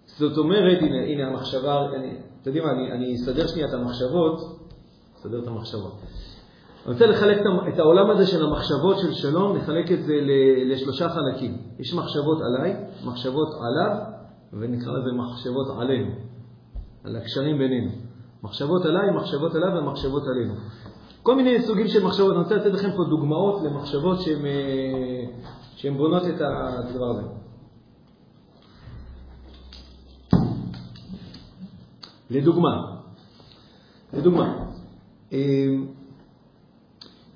[0.05, 4.39] זאת אומרת, הנה, הנה המחשבה, אני, אתם יודעים מה, אני, אני אסדר שנייה את המחשבות,
[5.19, 6.01] אסדר את המחשבות.
[6.85, 7.37] אני רוצה לחלק
[7.73, 10.13] את העולם הזה של המחשבות של שלום, נחלק את זה
[10.65, 11.57] לשלושה חלקים.
[11.79, 14.18] יש מחשבות עליי, מחשבות עליו,
[14.53, 16.11] ונקרא לזה מחשבות עלינו,
[17.03, 17.91] על הקשרים בינינו.
[18.43, 20.53] מחשבות עליי, מחשבות עליו ומחשבות עלינו.
[21.23, 22.31] כל מיני סוגים של מחשבות.
[22.31, 24.45] אני רוצה לתת לכם פה דוגמאות למחשבות שהן
[25.75, 27.21] שהן בונות את הדבר הזה.
[32.29, 32.99] לדוגמה,
[34.13, 34.65] לדוגמה,
[35.31, 35.87] אמ,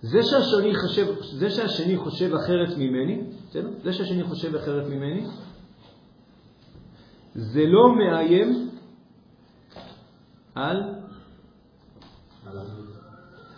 [0.02, 3.70] זה שהשני חושב, זה שהשני חושב אחרת ממני, בסדר?
[3.84, 5.28] זה שהשני חושב אחרת ממני,
[7.36, 8.70] זה לא מאיים
[10.56, 10.84] על...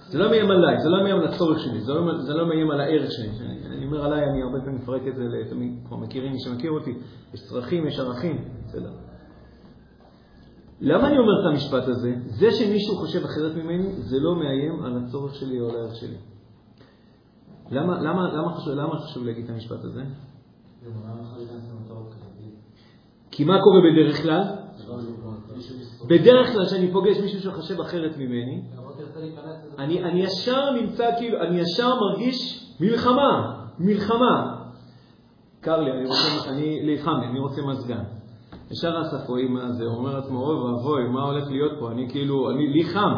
[0.07, 2.01] זה לא מאיים עליי, זה לא מאיים על הצורך שלי, זה לא,
[2.35, 3.29] לא מאיים על הערך שלי.
[3.65, 6.93] אני אומר עליי, אני הרבה פעמים מפרק את זה, לתמיד, כבר מכירים מי שמכיר אותי,
[7.33, 8.91] יש צרכים, יש ערכים, בסדר.
[10.81, 12.15] למה אני אומר את המשפט הזה?
[12.25, 16.17] זה שמישהו חושב אחרת ממני, זה לא מאיים על הצורך שלי או על הערך שלי.
[17.71, 20.03] למה חשוב להגיד את המשפט הזה?
[23.35, 24.43] כי מה קורה בדרך כלל?
[26.07, 28.61] בדרך כלל כשאני פוגש מישהו שחושב אחרת ממני,
[29.77, 34.55] אני, אני ישר נמצא כאילו, אני ישר מרגיש מלחמה, מלחמה.
[35.61, 38.03] קר לי, אני רוצה, אני, להתחמם, אני רוצה מזגן.
[38.71, 41.91] ישר הספואי מה זה, אומר לעצמו, אוי ואבוי, מה הולך להיות פה?
[41.91, 43.13] אני כאילו, אני, לי חם.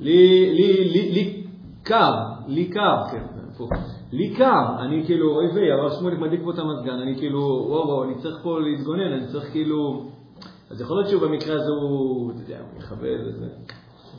[0.00, 1.46] לי, לי, לי, לי
[1.82, 2.14] קר,
[2.46, 3.70] לי קר, כן, הפוך.
[4.12, 7.88] לי קר, אני כאילו, אוי ויי, הרב שמוליק מדליק פה את המזגן, אני כאילו, וואו
[7.88, 10.06] וואו, אני צריך פה להתגונן, אני צריך כאילו...
[10.70, 13.46] אז יכול להיות שהוא במקרה הזה הוא, אתה יודע, הוא מכבד וזה.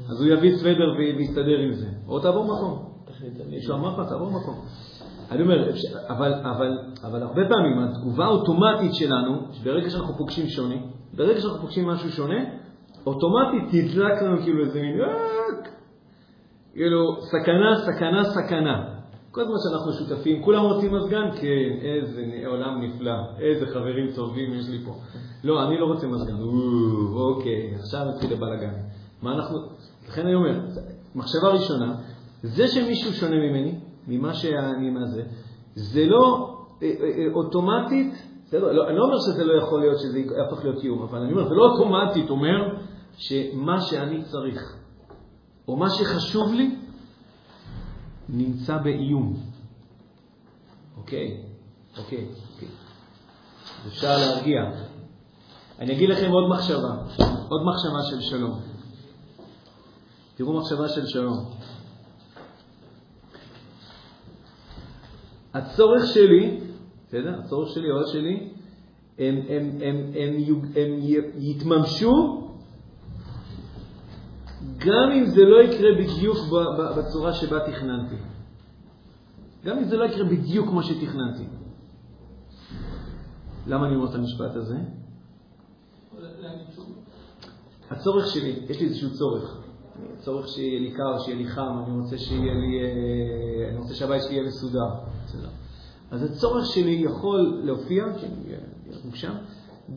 [0.09, 1.87] אז הוא יביא סוודר ויסתדר עם זה.
[2.07, 2.93] או תעבור מקום.
[3.49, 4.55] מישהו אמר לך, תעבור מקום.
[5.31, 5.69] אני אומר,
[6.07, 10.75] אבל, אבל, אבל הרבה פעמים התגובה האוטומטית שלנו, ברגע שאנחנו פוגשים שונה,
[11.13, 12.43] ברגע שאנחנו פוגשים משהו שונה,
[13.05, 15.01] אוטומטית תדלק לנו כאילו איזה מין,
[16.73, 18.92] כאילו, סכנה, סכנה, סכנה.
[19.33, 21.31] כל הזמן שאנחנו שותפים, כולם רוצים מזגן?
[21.41, 24.95] כן, איזה עולם נפלא, איזה חברים טובים יש לי פה.
[25.43, 26.35] לא, אני לא רוצה מזגן.
[27.13, 28.73] אוקיי, עכשיו נתחיל לבלאגן.
[29.21, 29.57] מה אנחנו...
[30.07, 30.59] לכן אני אומר,
[31.15, 31.95] מחשבה ראשונה,
[32.43, 35.23] זה שמישהו שונה ממני, ממה שאני מה זה,
[35.75, 38.13] זה לא אה, אה, אה, אוטומטית,
[38.45, 38.71] בסדר?
[38.71, 41.47] לא, אני לא אומר שזה לא יכול להיות שזה יהפוך להיות קיום, אבל אני אומר,
[41.47, 42.75] זה לא אוטומטית אומר
[43.17, 44.77] שמה שאני צריך,
[45.67, 46.82] או מה שחשוב לי,
[48.29, 49.33] נמצא באיום.
[50.97, 51.43] אוקיי,
[51.97, 52.67] אוקיי, אוקיי.
[53.87, 54.61] אפשר להרגיע.
[55.79, 56.95] אני אגיד לכם עוד מחשבה,
[57.49, 58.59] עוד מחשבה של שלום.
[60.35, 61.37] תראו מחשבה של שלום.
[65.53, 66.59] הצורך שלי,
[67.07, 67.39] בסדר?
[67.39, 68.49] הצורך שלי, או שלי,
[69.19, 72.42] הם, הם, הם, הם, יוג- הם י- יתממשו
[74.77, 76.37] גם אם זה לא יקרה בדיוק
[76.97, 78.15] בצורה שבה תכננתי.
[79.65, 81.43] גם אם זה לא יקרה בדיוק כמו שתכננתי.
[83.67, 84.77] למה אני אומר את המשפט הזה?
[87.89, 89.57] הצורך שלי, יש לי איזשהו צורך.
[90.19, 94.21] צורך שיהיה לי קר, שיהיה לי חם, אני רוצה שיהיה לי, אה, אני רוצה שהבית
[94.23, 94.89] שלי יהיה מסודר.
[96.11, 98.05] אז הצורך שלי יכול להופיע,
[98.85, 99.33] להיות מוגשם,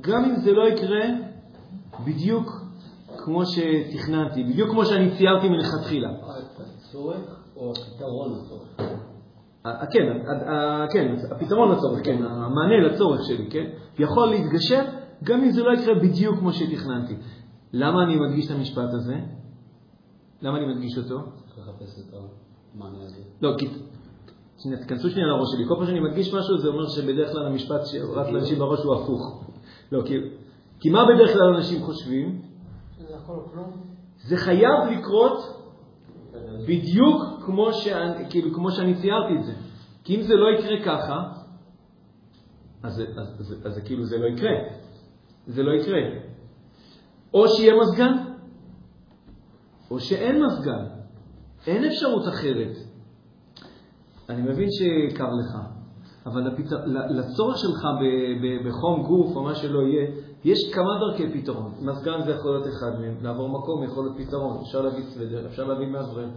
[0.01, 1.05] גם אם זה לא יקרה
[2.07, 2.66] בדיוק
[3.27, 6.09] כמו שתכננתי, בדיוק כמו שאני ציירתי מלכתחילה.
[6.79, 8.69] הצורך או הפתרון לצורך?
[9.93, 10.23] כן,
[10.93, 14.85] כן, הפתרון לצורך, כן, המענה לצורך שלי, כן, יכול להתגשם
[15.25, 17.15] גם אם זה לא יקרה בדיוק כמו שתכננתי.
[17.73, 19.17] למה אני מדגיש את המשפט הזה?
[20.43, 21.19] למה אני מדגיש אותו?
[21.59, 22.15] לחפש את
[22.75, 23.23] המענה הזה.
[23.43, 23.69] לא, כי...
[24.59, 25.65] שנייה, תכנסו שנייה לראש שלי.
[25.69, 29.45] כל פעם שאני מדגיש משהו, זה אומר שבדרך כלל המשפט שרץ לאנשים בראש הוא הפוך.
[29.93, 30.15] לא, כי...
[30.81, 32.43] כי מה בדרך כלל אנשים חושבים?
[33.27, 33.71] כלום.
[34.17, 35.57] זה חייב לקרות
[36.69, 39.53] בדיוק כמו, שאני, כאילו, כמו שאני ציירתי את זה.
[40.05, 41.33] כי אם זה לא יקרה ככה,
[42.83, 44.57] אז, אז, אז, אז, זה כאילו זה לא יקרה.
[45.47, 46.01] זה לא יקרה.
[47.35, 48.13] או שיהיה מזגן,
[49.91, 50.85] או שאין מזגן.
[51.67, 52.77] אין אפשרות אחרת.
[54.29, 55.59] אני מבין שקר לך,
[56.27, 56.73] אבל לפת...
[57.11, 60.11] לצורך שלך ב- ב- בחום גוף או מה שלא יהיה,
[60.45, 61.73] יש כמה דרכי פתרון.
[61.81, 64.59] מזגן זה יכול להיות אחד מהם, לעבור מקום יכול להיות פתרון.
[64.67, 66.29] אפשר להביא סוודר, אפשר להביא מאוורר,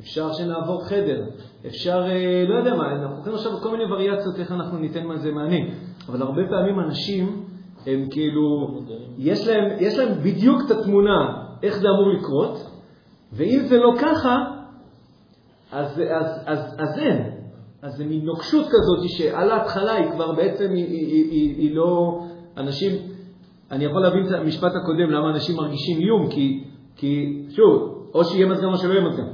[0.00, 1.24] אפשר שנעבור חדר,
[1.66, 5.30] אפשר, אה, לא יודע מה, אנחנו יכולים עכשיו כל מיני וריאציות איך אנחנו ניתן לזה
[5.32, 5.56] מענה.
[6.08, 7.44] אבל הרבה פעמים אנשים,
[7.86, 8.68] הם כאילו,
[9.18, 12.70] יש להם, יש להם בדיוק את התמונה איך זה אמור לקרות,
[13.32, 14.36] ואם זה לא ככה,
[15.72, 17.30] אז, אז, אז, אז אין.
[17.82, 21.76] אז זה מין נוקשות כזאת שעל ההתחלה היא כבר בעצם, היא, היא, היא, היא, היא
[21.76, 22.20] לא...
[22.56, 23.17] אנשים...
[23.70, 26.64] אני יכול להבין את המשפט הקודם, למה אנשים מרגישים איום, כי,
[26.96, 29.28] כי שוב, או שיהיה מזגן או שלא יהיה מזגן.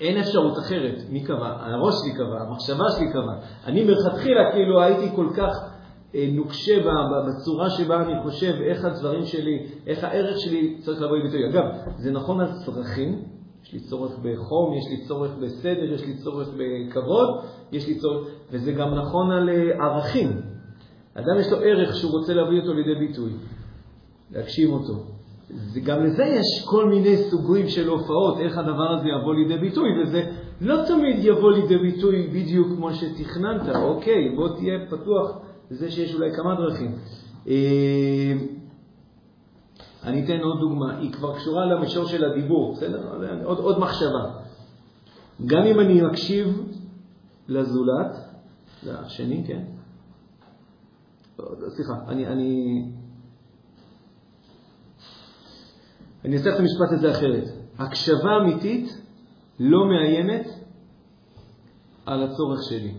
[0.00, 0.94] אין אפשרות אחרת.
[1.10, 1.56] מי קבע?
[1.60, 3.36] הראש שלי קבע, המחשבה שלי קבעה.
[3.66, 5.52] אני מלכתחילה כאילו הייתי כל כך
[6.14, 11.02] אה, נוקשה ב- ב- בצורה שבה אני חושב איך הדברים שלי, איך הערך שלי צריך
[11.02, 11.50] לבוא לידי ביטוי.
[11.50, 11.64] אגב,
[11.96, 13.22] זה נכון על צרכים,
[13.62, 17.28] יש לי צורך בחום, יש לי צורך בסדר, יש לי צורך בכבוד,
[17.72, 20.57] יש לי צורך, וזה גם נכון על אה, ערכים.
[21.18, 23.32] אדם יש לו ערך שהוא רוצה להביא אותו לידי ביטוי,
[24.30, 25.04] להגשים אותו.
[25.84, 30.30] גם לזה יש כל מיני סוגים של הופעות, איך הדבר הזה יבוא לידי ביטוי, וזה
[30.60, 35.38] לא תמיד יבוא לידי ביטוי בדיוק כמו שתכננת, אוקיי, בוא תהיה פתוח
[35.70, 36.94] לזה שיש אולי כמה דרכים.
[37.48, 38.32] אה,
[40.04, 43.44] אני אתן עוד דוגמה, היא כבר קשורה למישור של הדיבור, בסדר?
[43.44, 44.24] עוד, עוד מחשבה.
[45.46, 46.62] גם אם אני מקשיב
[47.48, 48.16] לזולת,
[48.86, 49.77] לשני, כן?
[51.68, 52.82] סליחה, אני, אני,
[56.24, 57.44] אני אעשה את המשפט הזה אחרת.
[57.78, 59.02] הקשבה אמיתית
[59.60, 60.46] לא מאיימת
[62.06, 62.94] על הצורך שלי.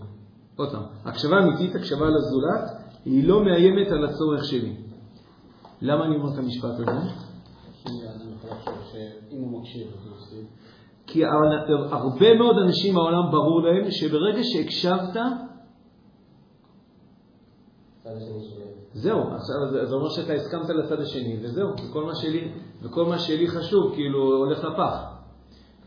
[0.56, 2.70] עוד פעם, הקשבה אמיתית, הקשבה לזולת,
[3.04, 4.76] היא לא מאיימת על הצורך שלי.
[5.80, 7.10] למה אני אומר את המשפט הזה?
[11.06, 11.24] כי
[11.90, 15.16] הרבה מאוד אנשים בעולם ברור להם שברגע שהקשבת.
[18.92, 23.48] זהו, עכשיו זה, אומר שאתה הסכמת לצד השני, וזהו, וכל מה שלי, וכל מה שלי
[23.48, 25.10] חשוב, כאילו, הולך לפח.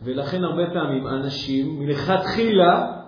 [0.03, 3.01] ולכן הרבה פעמים אנשים מלכתחילה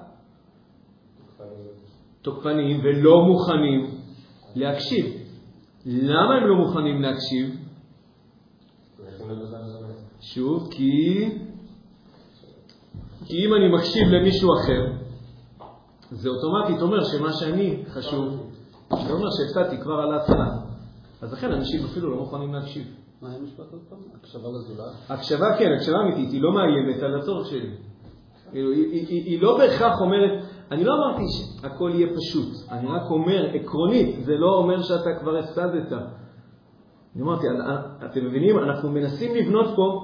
[2.21, 3.97] תוקפניים ולא מוכנים
[4.55, 5.05] להקשיב.
[5.85, 7.55] למה הם לא מוכנים להקשיב?
[10.19, 11.29] שוב, כי...
[13.25, 14.91] כי אם אני מקשיב למישהו אחר,
[16.11, 18.54] זה אוטומטית אומר שמה שאני חשוב,
[18.89, 20.47] זה אומר שהפסדתי כבר על ההתחלה.
[21.21, 22.87] אז לכן אנשים אפילו לא מוכנים להקשיב.
[23.21, 23.99] מה היה המשפט עוד פעם?
[24.19, 24.93] הקשבה לזולת?
[25.09, 27.69] הקשבה, כן, הקשבה אמיתית, היא לא מאיימת על הצורך שלי.
[28.51, 34.25] כאילו, היא לא בהכרח אומרת, אני לא אמרתי שהכל יהיה פשוט, אני רק אומר, עקרונית,
[34.25, 35.91] זה לא אומר שאתה כבר הפסדת.
[37.15, 37.47] אני אמרתי,
[38.05, 38.59] אתם מבינים?
[38.59, 40.03] אנחנו מנסים לבנות פה,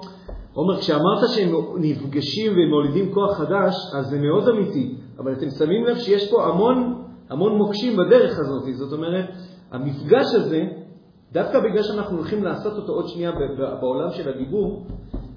[0.54, 5.98] עומר, כשאמרת שהם נפגשים ומולידים כוח חדש, אז זה מאוד אמיתי, אבל אתם שמים לב
[5.98, 8.64] שיש פה המון, המון מוקשים בדרך הזאת.
[8.74, 9.26] זאת אומרת,
[9.72, 10.64] המפגש הזה,
[11.32, 13.32] דווקא בגלל שאנחנו הולכים לעשות אותו עוד שנייה
[13.82, 14.86] בעולם של הדיבור,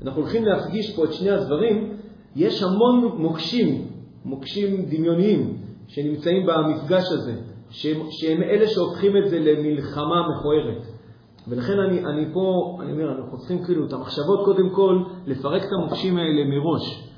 [0.03, 1.97] אנחנו הולכים להפגיש פה את שני הדברים,
[2.37, 3.89] יש המון מוקשים,
[4.25, 7.35] מוקשים דמיוניים, שנמצאים במפגש הזה,
[7.71, 10.83] שהם, שהם אלה שהופכים את זה למלחמה מכוערת.
[11.49, 15.69] ולכן אני, אני פה, אני אומר, אנחנו צריכים כאילו את המחשבות קודם כל, לפרק את
[15.79, 17.14] המוקשים האלה מראש.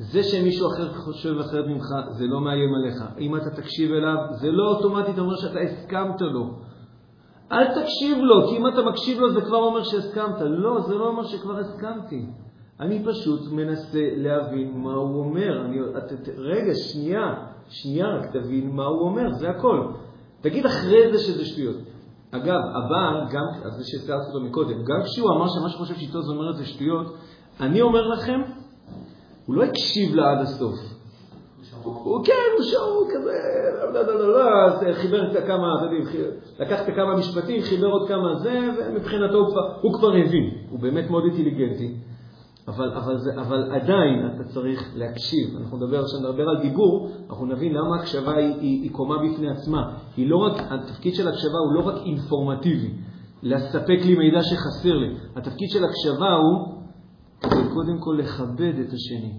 [0.00, 3.04] זה שמישהו אחר חושב אחרת ממך, זה לא מאיים עליך.
[3.18, 6.50] אם אתה תקשיב אליו, זה לא אוטומטית אומר שאתה הסכמת לו.
[7.52, 10.40] אל תקשיב לו, כי אם אתה מקשיב לו זה כבר אומר שהסכמת.
[10.40, 12.26] לא, זה לא אומר שכבר הסכמתי.
[12.80, 15.64] אני פשוט מנסה להבין מה הוא אומר.
[15.64, 17.34] אני, את, את, רגע, שנייה,
[17.68, 19.92] שנייה, רק תבין מה הוא אומר, זה הכל.
[20.40, 21.76] תגיד אחרי זה שזה שטויות.
[22.30, 26.32] אגב, הבעל, גם, אז זה שהזכרתי אותו מקודם, גם כשהוא אמר שמה שחושב שאיתו זה
[26.32, 27.16] אומרת זה שטויות,
[27.60, 28.40] אני אומר לכם,
[29.50, 30.74] הוא לא הקשיב לה עד הסוף.
[31.84, 33.32] הוא כן, הוא הוא כזה,
[33.94, 37.86] לא, לא, לא, לא, אז חיבר את כמה, אתם יודעים, לקח את כמה משפטים, חיבר
[37.86, 41.94] עוד כמה זה, ומבחינתו הוא כבר, הוא כבר הבין, הוא באמת מאוד אינטליגנטי.
[42.68, 45.56] אבל, אבל, זה, אבל עדיין אתה צריך להקשיב.
[45.60, 49.82] אנחנו נדבר, כשנדבר על דיבור, אנחנו נבין למה הקשבה היא, היא, היא קומה בפני עצמה.
[50.16, 52.90] היא לא רק, התפקיד של הקשבה הוא לא רק אינפורמטיבי,
[53.42, 55.16] לספק לי מידע שחסר לי.
[55.36, 56.79] התפקיד של הקשבה הוא
[57.74, 59.32] קודם כל לכבד את השני.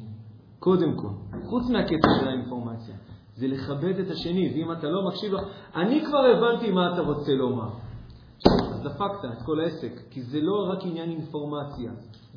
[0.59, 2.95] קודם כל, חוץ מהקטע של האינפורמציה.
[3.35, 5.39] זה לכבד את השני, ואם אתה לא מקשיב לו,
[5.75, 7.69] אני כבר הבנתי מה אתה רוצה לומר.
[8.47, 11.91] אז דפקת את כל העסק, כי זה לא רק עניין אינפורמציה.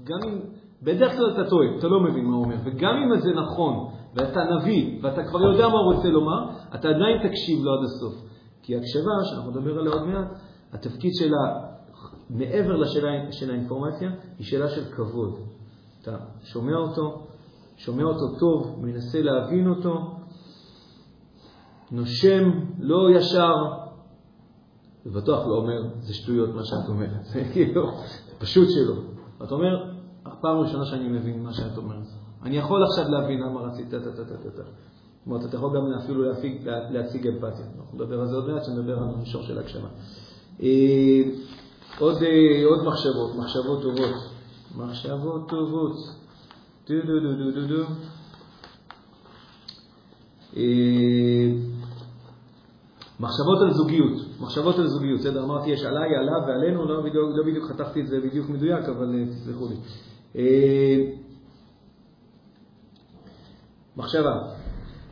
[0.04, 0.40] גם אם,
[0.83, 4.40] בדרך כלל אתה טועה, אתה לא מבין מה הוא אומר, וגם אם זה נכון, ואתה
[4.44, 8.14] נביא, ואתה כבר יודע מה הוא רוצה לומר, אתה עדיין תקשיב לו עד הסוף.
[8.62, 10.26] כי הקשבה, שאנחנו נדבר עליה עוד מעט,
[10.72, 11.74] התפקיד שלה,
[12.30, 15.53] מעבר לשאלה של האינפורמציה, היא שאלה של כבוד.
[16.04, 17.26] אתה שומע אותו,
[17.76, 20.16] שומע אותו טוב, מנסה להבין אותו,
[21.90, 23.54] נושם, לא ישר,
[25.06, 27.90] ובטוח לא אומר, זה שטויות מה שאת אומרת, זה כאילו,
[28.38, 28.94] פשוט שלא.
[29.44, 29.92] אתה אומר,
[30.40, 32.06] פעם ראשונה שאני מבין מה שאת אומרת.
[32.42, 34.62] אני יכול עכשיו להבין למה רצית, טה-טה-טה-טה.
[34.62, 37.66] זאת אומרת, אתה יכול גם אפילו להפיק, להציג אמפתיה.
[37.78, 39.88] אנחנו נדבר על זה עוד מעט, שנדבר על המישור של הקשבה.
[40.62, 41.22] אה,
[41.98, 44.33] עוד, אה, עוד מחשבות, מחשבות טובות.
[44.76, 45.96] מחשבות טובות.
[46.88, 47.84] דו דו דו דו דו דו.
[50.56, 51.52] אה,
[53.20, 55.44] מחשבות על זוגיות, מחשבות על זוגיות, בסדר?
[55.44, 59.14] אמרתי יש עליי, עליו ועלינו, לא בדיוק, לא בדיוק חתכתי את זה בדיוק מדויק, אבל
[59.14, 59.76] uh, תסלחו לי.
[60.32, 60.38] Uh,
[63.96, 64.34] מחשבה,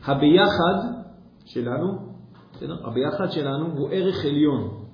[0.03, 1.03] הביחד
[1.45, 2.13] שלנו,
[2.53, 2.87] בסדר?
[2.87, 4.85] הביחד שלנו הוא ערך עליון.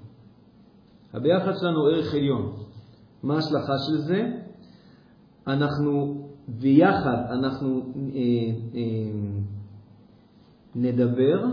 [1.13, 2.53] הביחד שלנו הוא ערך עליון.
[3.23, 4.48] מה ההשלכה של זה?
[5.49, 8.21] אנחנו ביחד, אנחנו אה,
[8.75, 9.11] אה,
[10.75, 11.45] נדבר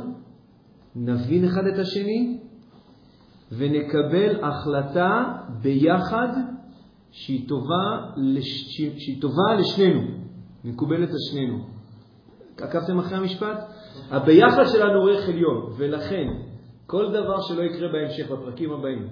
[0.96, 2.38] נבין אחד את השני
[3.52, 5.32] ונקבל החלטה
[5.62, 6.28] ביחד
[7.10, 8.76] שהיא טובה, לש...
[8.76, 10.00] שהיא טובה לשנינו,
[10.64, 11.58] מקובלת על שנינו.
[12.58, 13.58] עקבתם אחרי המשפט?
[14.10, 16.26] הביחד שלנו ערך עליון, ולכן
[16.86, 19.08] כל דבר שלא יקרה בהמשך, בפרקים הבאים,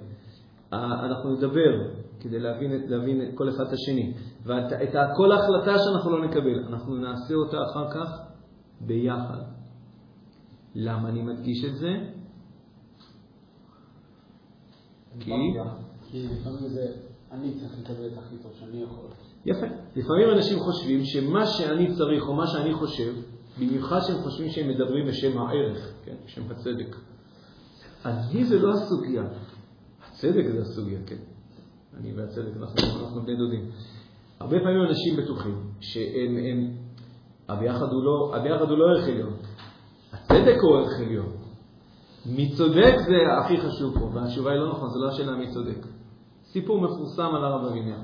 [0.73, 4.13] אנחנו נדבר כדי להבין, להבין כל אחד את השני.
[4.43, 8.09] ואת כל ההחלטה שאנחנו לא נקבל, אנחנו נעשה אותה אחר כך
[8.81, 9.41] ביחד.
[10.75, 11.89] למה אני מדגיש את זה?
[15.19, 15.31] כי?
[16.11, 16.85] כי לפעמים זה,
[17.31, 19.05] אני צריך לקבל את הכי טוב שאני יכול.
[19.45, 19.65] יפה.
[19.95, 23.13] לפעמים אנשים חושבים שמה שאני צריך או מה שאני חושב,
[23.59, 26.95] במיוחד שהם חושבים שהם מדברים בשם הערך, כן, בשם הצדק.
[28.05, 29.23] אני זה לא הסוגיה.
[30.07, 31.34] הצדק זה הסוגיה, כן.
[31.99, 33.69] אני והצדק, אנחנו, אנחנו בני דודים.
[34.39, 36.71] הרבה פעמים אנשים בטוחים שהם, הם,
[37.49, 39.33] הביחד הוא לא, הביחד הוא לא ערך עליון.
[40.13, 41.31] הצדק הוא ערך עליון.
[42.25, 45.85] מי צודק זה הכי חשוב פה, והתשובה היא לא נכון, זו לא השאלה מי צודק.
[46.43, 47.99] סיפור מפורסם על הרב אבינר.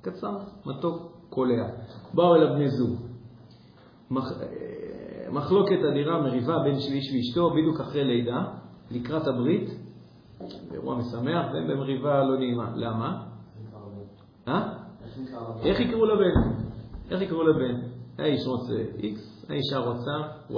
[0.00, 1.68] קצר, מתוק, קולע.
[2.14, 2.96] באו אליו בני זוג.
[4.10, 4.32] מח...
[4.42, 8.44] אה, מחלוקת אדירה, מריבה בין שליש ואשתו, בדיוק אחרי לידה,
[8.90, 9.70] לקראת הברית,
[10.72, 12.70] אירוע משמח, והם במריבה לא נעימה.
[12.76, 13.27] למה?
[14.48, 14.72] אה?
[15.62, 16.50] איך יקראו לבן?
[17.10, 17.80] איך יקראו לבן?
[18.18, 20.10] האיש רוצה X, האישה רוצה
[20.50, 20.54] Y.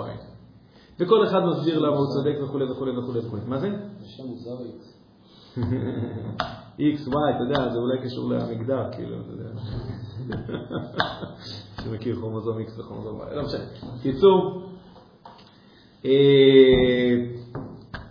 [1.00, 3.36] וכל אחד מסביר למה הוא צודק וכו' וכו' וכו' וכו'.
[3.46, 3.68] מה זה?
[4.02, 5.00] השם מוזר איקס.
[6.78, 9.60] איקס, וואי, אתה יודע, זה אולי קשור למגדר, כאילו, אתה יודע.
[11.82, 13.64] שמכיר כרומוזום איקס וכרומוזום וואי, לא משנה.
[14.02, 14.62] קיצור,
[16.04, 16.10] אה,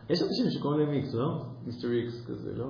[0.10, 1.28] יש אנשים שקוראים להם איקס, לא?
[1.66, 2.66] מיסטר איקס כזה, לא?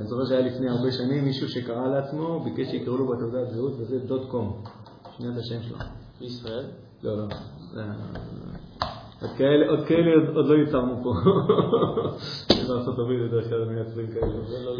[0.00, 3.98] אני זוכר שהיה לפני הרבה שנים מישהו שקרא לעצמו, ביקש שיקראו לו בתעודת זהות, וזה
[3.98, 4.62] דוט קום.
[5.16, 5.76] שנייה את השם שלו.
[6.20, 6.64] בישראל?
[7.02, 7.24] לא, לא.
[9.68, 11.12] עוד כאלה עוד לא ייצרנו פה.
[12.68, 14.32] בארצות הברית בדרך כלל מייצרים כאלה.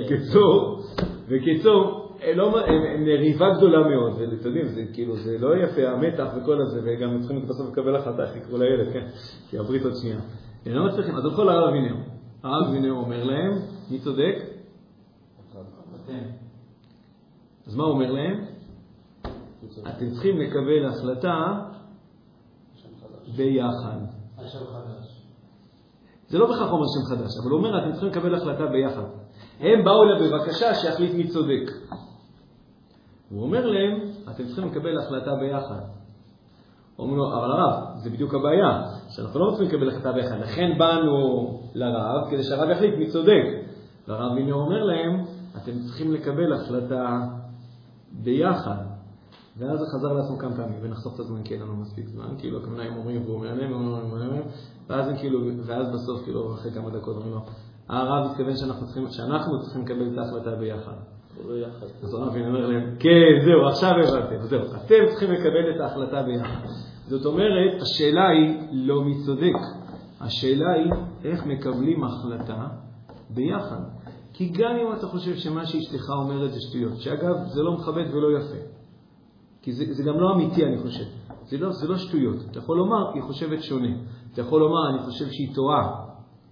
[0.04, 0.82] בקיצור,
[1.28, 6.80] בקיצור, הם מריבה גדולה מאוד, ואתם יודעים, זה כאילו, זה לא יפה, המתח וכל הזה,
[6.84, 9.06] וגם צריכים בסוף לקבל החלטה איך יקראו לילד, כן?
[9.50, 10.18] כי הברית עוד שנייה.
[10.66, 12.15] הם לא מצליחים, אז הלכו לרב אבינר.
[12.42, 13.52] הרב אבינר אומר להם,
[13.90, 14.34] מי צודק?
[17.66, 18.44] אז מה הוא אומר להם?
[19.88, 21.68] אתם צריכים לקבל החלטה
[23.36, 23.98] ביחד.
[26.28, 29.04] זה לא בהכרח אומר שם חדש, אבל הוא אומר, אתם צריכים לקבל החלטה ביחד.
[29.60, 31.70] הם באו אליו בבקשה שיחליט מי צודק.
[33.30, 35.95] הוא אומר להם, אתם צריכים לקבל החלטה ביחד.
[36.98, 40.36] אומרים לו, אבל הרב, זה בדיוק הבעיה, שאנחנו לא רוצים לקבל החלטה ביחד.
[40.40, 43.42] לכן באנו לרב, כדי שהרב יחליט מי צודק.
[44.08, 45.24] והרב מינר אומר להם,
[45.56, 47.20] אתם צריכים לקבל החלטה
[48.12, 48.76] ביחד.
[49.58, 52.58] ואז זה חזר לעצמו כמה פעמים, ונחסוך את הזמן כי אין לנו מספיק זמן, כאילו
[52.58, 54.42] הכוונה הם אומרים והוא אומר להם, אומר להם,
[54.88, 57.40] ואז הם כאילו, ואז בסוף, כאילו, אחרי כמה דקות אומרים לו,
[57.88, 61.15] הרב התכוון שאנחנו צריכים, שאנחנו צריכים לקבל את ההחלטה ביחד.
[62.02, 66.66] אז הרב אומר להם, כן, זהו, עכשיו הבנתם, זהו, אתם צריכים לקבל את ההחלטה ביחד.
[67.08, 69.56] זאת אומרת, השאלה היא לא מי צודק,
[70.20, 70.90] השאלה היא
[71.24, 72.66] איך מקבלים החלטה
[73.30, 73.80] ביחד.
[74.32, 78.38] כי גם אם אתה חושב שמה שאשתך אומרת זה שטויות, שאגב, זה לא מכבד ולא
[78.38, 78.66] יפה,
[79.62, 81.04] כי זה, זה גם לא אמיתי, אני חושב.
[81.44, 82.36] זה לא, זה לא שטויות.
[82.50, 83.88] אתה יכול לומר, היא חושבת שונה.
[84.32, 86.06] אתה יכול לומר, אני חושב שהיא טועה.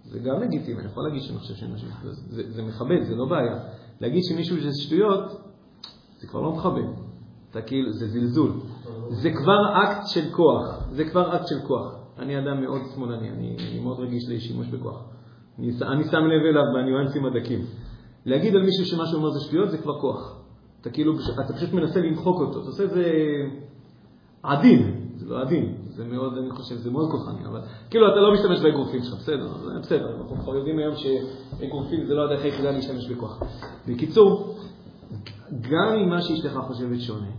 [0.04, 3.14] זה גם לגיטימי, אני יכול להגיד שאני חושב שאני חושב, זה, זה, זה מכבד, זה
[3.14, 3.56] לא בעיה.
[4.00, 5.24] להגיד שמישהו זה שטויות,
[6.20, 6.88] זה כבר לא מכבד.
[7.50, 8.52] אתה כאילו, זה זלזול.
[9.08, 10.88] זה כבר אקט של כוח.
[10.90, 11.94] זה כבר אקט של כוח.
[12.18, 15.04] אני אדם מאוד שמאלני, אני, אני מאוד רגיש לשימוש בכוח.
[15.58, 17.60] אני, אני שם לב אליו בניואנסים הדקים.
[18.26, 20.40] להגיד על מישהו שמה שהוא אומר זה שטויות, זה כבר כוח.
[20.80, 21.12] אתה כאילו,
[21.44, 22.60] אתה פשוט מנסה למחוק אותו.
[22.60, 23.12] אתה עושה את זה
[24.42, 28.32] עדין, זה לא עדין, זה מאוד, אני חושב, זה מאוד כוחני, אבל כאילו אתה לא
[28.32, 29.48] משתמש באגרופים שלך, בסדר,
[29.80, 33.42] בסדר, אנחנו כבר יודעים היום שאגרופים זה לא הדרך היחידה להשתמש בכוח.
[33.88, 34.56] בקיצור,
[35.60, 37.30] גם אם מה שאשתך חושבת שונה,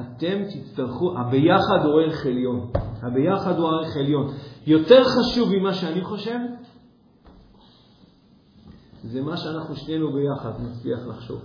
[0.00, 2.70] אתם תצטרכו, הביחד הוא ערך עליון.
[3.02, 4.26] הביחד הוא ערך עליון.
[4.66, 6.38] יותר חשוב ממה שאני חושב,
[9.02, 11.42] זה מה שאנחנו שנינו ביחד נצליח לחשוב.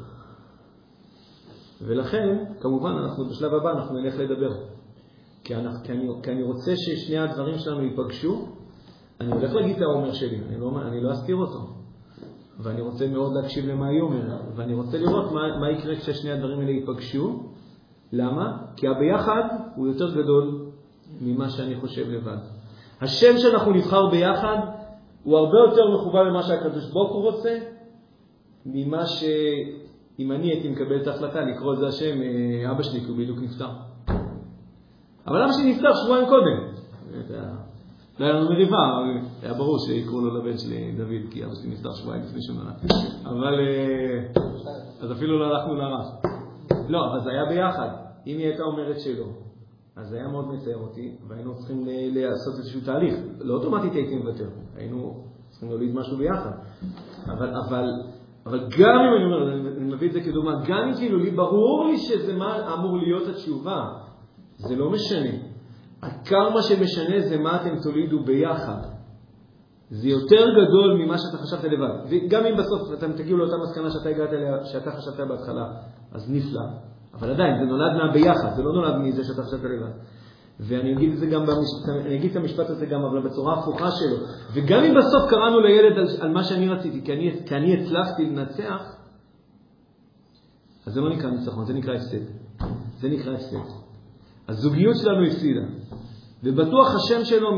[1.81, 4.78] ולכן, כמובן, אנחנו בשלב הבא אנחנו נלך לדבר.
[5.49, 8.47] כי, אנחנו, כי, אני, כי אני רוצה ששני הדברים שלנו ייפגשו.
[9.21, 11.59] אני הולך להגיד את האומר שלי, אני לא, אני לא אסתיר אותו.
[12.59, 16.59] ואני רוצה מאוד להקשיב למה היא אומרת, ואני רוצה לראות מה, מה יקרה כששני הדברים
[16.59, 17.43] האלה ייפגשו.
[18.11, 18.57] למה?
[18.75, 19.41] כי הביחד
[19.75, 20.65] הוא יותר גדול
[21.21, 22.37] ממה שאני חושב לבד.
[23.01, 24.57] השם שאנחנו נבחר ביחד
[25.23, 27.59] הוא הרבה יותר מכוון למה שהקדוש ברוך הוא רוצה,
[28.65, 29.23] ממה ש...
[30.19, 33.39] אם אני הייתי מקבל את ההחלטה לקרוא לזה השם אה, אבא שלי, כי הוא בדיוק
[33.41, 33.88] נפטר.
[35.29, 36.57] אבל אבא שלי נפטר שבועיים קודם.
[38.19, 38.77] לא היה לנו מריבה,
[39.43, 42.75] היה ברור שיקראו לו לבן שלי דוד, כי אבא שלי נפטר שבועיים לפני נולד.
[43.25, 44.43] אבל, אה,
[45.01, 46.05] אז אפילו לא הלכנו לרב.
[46.89, 47.89] לא, אבל זה היה ביחד.
[48.27, 49.25] אם היא הייתה אומרת שלא,
[49.95, 53.15] אז זה היה מאוד מצער אותי, והיינו צריכים לעשות איזשהו תהליך.
[53.39, 56.51] לא אוטומטית הייתי מוותר, היינו צריכים להוליד משהו ביחד.
[57.27, 57.85] אבל, אבל
[58.45, 61.85] אבל גם אם אני אומר, אני מביא את זה כדוגמה, גם אם כאילו לי ברור
[61.85, 63.89] לי שזה מה אמור להיות התשובה,
[64.59, 65.29] זה לא משנה.
[66.01, 68.81] עיקר מה שמשנה זה מה אתם תולידו ביחד.
[69.89, 71.95] זה יותר גדול ממה שאתה חשבת לבד.
[72.09, 75.65] וגם אם בסוף אתם תגיעו לאותה מסקנה שאתה הגעת אליה, שאתה חשבת בהתחלה,
[76.11, 76.61] אז נפלא.
[77.13, 79.91] אבל עדיין, זה נולד מהביחד, זה לא נולד מזה שאתה חשבת לבד.
[80.59, 83.91] ואני אגיד את זה גם במשפט, אני אגיד את המשפט הזה גם, אבל בצורה הפוכה
[83.91, 84.17] שלו.
[84.53, 88.25] וגם אם בסוף קראנו לילד על, על מה שאני רציתי, כי אני, כי אני הצלחתי
[88.25, 88.81] לנצח,
[90.85, 92.23] אז זה לא נקרא ניצחון, זה נקרא הפסד.
[92.99, 93.88] זה נקרא הפסד.
[94.49, 95.61] הזוגיות שלנו הפסידה.
[96.43, 97.49] ובטוח השם שלו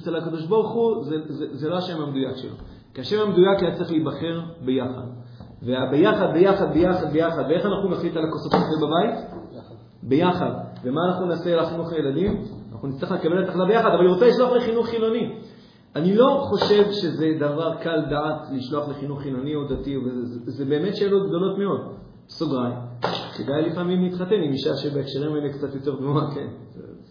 [0.00, 2.54] אצל הקדוש ברוך הוא, זה, זה, זה לא השם המדויק שלו.
[2.94, 5.06] כי השם המדויק היה צריך להיבחר ביחד.
[5.62, 9.26] והביחד, ביחד, ביחד, ביחד, ואיך אנחנו נחליט על הכוסות בבית?
[10.02, 10.50] ביחד.
[10.84, 12.42] ומה אנחנו נעשה לחינוך הילדים?
[12.72, 15.38] אנחנו נצטרך לקבל את החלטה ביחד, אבל היא רוצה לשלוח לחינוך חילוני.
[15.96, 20.96] אני לא חושב שזה דבר קל דעת לשלוח לחינוך חילוני או דתי, וזה, זה באמת
[20.96, 21.80] שאלות גדולות מאוד.
[22.28, 22.87] סוגריים.
[23.36, 26.46] כדאי לפעמים להתחתן עם אישה שבהקשרים האלה קצת יותר גבוהה, כן.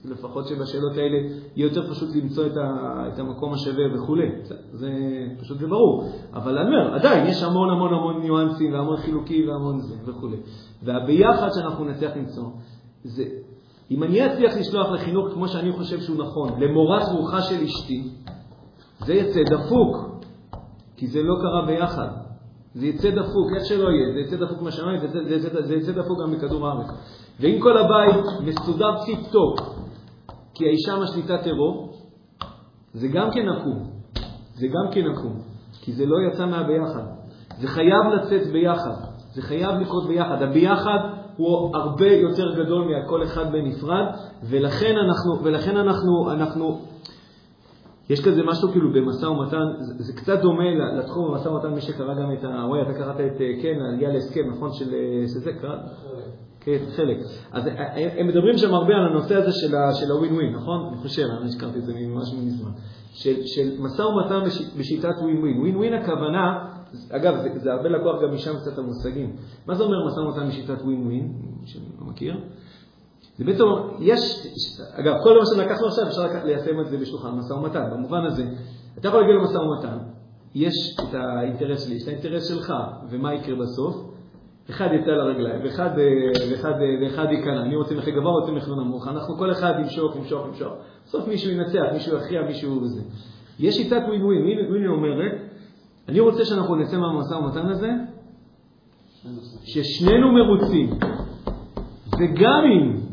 [0.06, 1.18] לפחות שבשאלות האלה
[1.56, 4.32] יהיה יותר פשוט למצוא את, ה, את המקום השווה וכולי.
[4.72, 4.90] זה
[5.40, 6.10] פשוט וברור.
[6.34, 10.38] אבל אני אומר, עדיין יש המון המון המון ניואנסים והמון חילוקים והמון זה וכולי.
[10.84, 12.44] והביחד שאנחנו נצליח למצוא,
[13.04, 13.24] זה,
[13.92, 18.10] אם אני אצליח לשלוח לחינוך כמו שאני חושב שהוא נכון, למורת רוחה של אשתי,
[19.06, 19.98] זה יצא דפוק,
[20.98, 22.27] כי זה לא קרה ביחד.
[22.80, 25.00] זה יצא דפוק, איך שלא יהיה, זה יצא דפוק מהשמיים,
[25.64, 26.88] זה, יצא דפוק גם בכדור הארץ.
[27.40, 29.60] ואם כל הבית מסודר טיפ-טופ,
[30.54, 31.94] כי האישה משליטה טרור,
[32.94, 33.90] זה גם כן עקום.
[34.56, 35.42] זה גם כן עקום,
[35.82, 37.04] כי זה לא יצא מהביחד.
[37.60, 38.96] זה חייב לצאת ביחד,
[39.34, 40.42] זה חייב לקרות ביחד.
[40.42, 41.00] הביחד
[41.38, 44.06] הוא הרבה יותר גדול מכל אחד בנפרד,
[44.44, 46.82] ולכן אנחנו, ולכן אנחנו, אנחנו
[48.10, 50.64] יש כזה משהו כאילו במשא ומתן, זה, זה קצת דומה
[51.00, 52.48] לתחום במשא ומתן, מי שקרא גם את ה...
[52.48, 54.86] וואי, אתה קראת את, כן, להגיע להסכם, נכון, של...
[55.34, 55.80] שזה, קראת?
[56.60, 57.18] כן, חלק.
[57.52, 57.70] אז
[58.18, 59.52] הם מדברים שם הרבה על הנושא הזה
[60.00, 60.88] של הווין ווין, נכון?
[60.88, 62.72] אני חושב, אני הזכרתי את זה ממש מזמן.
[63.14, 64.40] של, של משא ומתן
[64.80, 65.60] בשיטת ווין ווין.
[65.60, 66.68] ווין ווין הכוונה,
[67.12, 69.36] אגב, זה, זה הרבה לקוח גם משם קצת המושגים.
[69.68, 71.34] מה זה אומר משא ומתן בשיטת ווין ווין?
[71.66, 72.38] שאני לא מכיר.
[73.38, 73.64] זה בעצם,
[74.00, 74.22] יש,
[74.94, 77.90] אגב, כל מה שלקחנו עכשיו אפשר ליישם את זה בשולחן משא ומתן.
[77.92, 78.44] במובן הזה,
[78.98, 79.98] אתה יכול להגיע למשא ומתן,
[80.56, 82.74] יש את האינטרס שלי, יש את האינטרס שלך,
[83.10, 83.96] ומה יקרה בסוף?
[84.70, 85.90] אחד יצא לרגליים, ואחד,
[86.52, 87.62] ואחד, ואחד ייכנע.
[87.62, 89.08] אני רוצה מחיר גבוה, רוצה מחיר נמוך.
[89.08, 90.74] אנחנו כל אחד ימשוך, ימשוך, ימשוך.
[91.06, 93.02] בסוף מישהו ינצח, מישהו יכריע, מישהו וזה.
[93.60, 94.70] יש שיטת ווין ווין.
[94.70, 95.32] ווין אומרת,
[96.10, 97.90] אני רוצה שאנחנו נצא מהמשא ומתן הזה,
[99.64, 100.90] ששנינו מרוצים.
[102.20, 103.07] וגם אם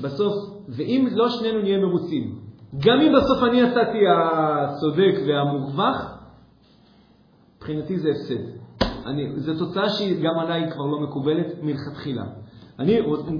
[0.00, 0.34] בסוף,
[0.68, 2.38] ואם לא שנינו נהיה מרוצים,
[2.86, 6.18] גם אם בסוף אני יצאתי הצודק והמורווח,
[7.56, 8.64] מבחינתי זה הפסד.
[9.36, 12.24] זו תוצאה שהיא גם עליי כבר לא מקובלת מלכתחילה.
[12.78, 12.98] אני,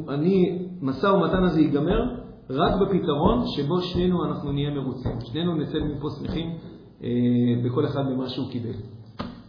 [0.09, 2.01] אני, משא ומתן הזה ייגמר
[2.51, 5.21] רק בפתרון שבו שנינו אנחנו נהיה מרוצים.
[5.21, 6.57] שנינו נצא מפה שמחים
[7.05, 7.09] אה,
[7.65, 8.75] בכל אחד במה שהוא קיבל.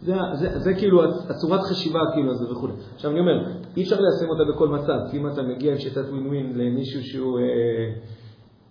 [0.02, 2.68] זה, זה, זה כאילו הצורת חשיבה כאילו הזה וכו'.
[2.94, 6.04] עכשיו אני אומר, אי אפשר ליישם אותה בכל מצב, כי אם אתה מגיע עם שיטת
[6.10, 7.44] ווין ווין למישהו שהוא, אה,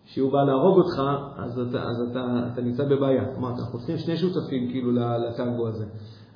[0.05, 1.01] שהוא בא להרוג אותך,
[1.37, 3.23] אז אתה, אז אתה, אתה נמצא בבעיה.
[3.37, 5.85] אמרת, אנחנו צריכים שני שותפים כאילו לטנגו הזה.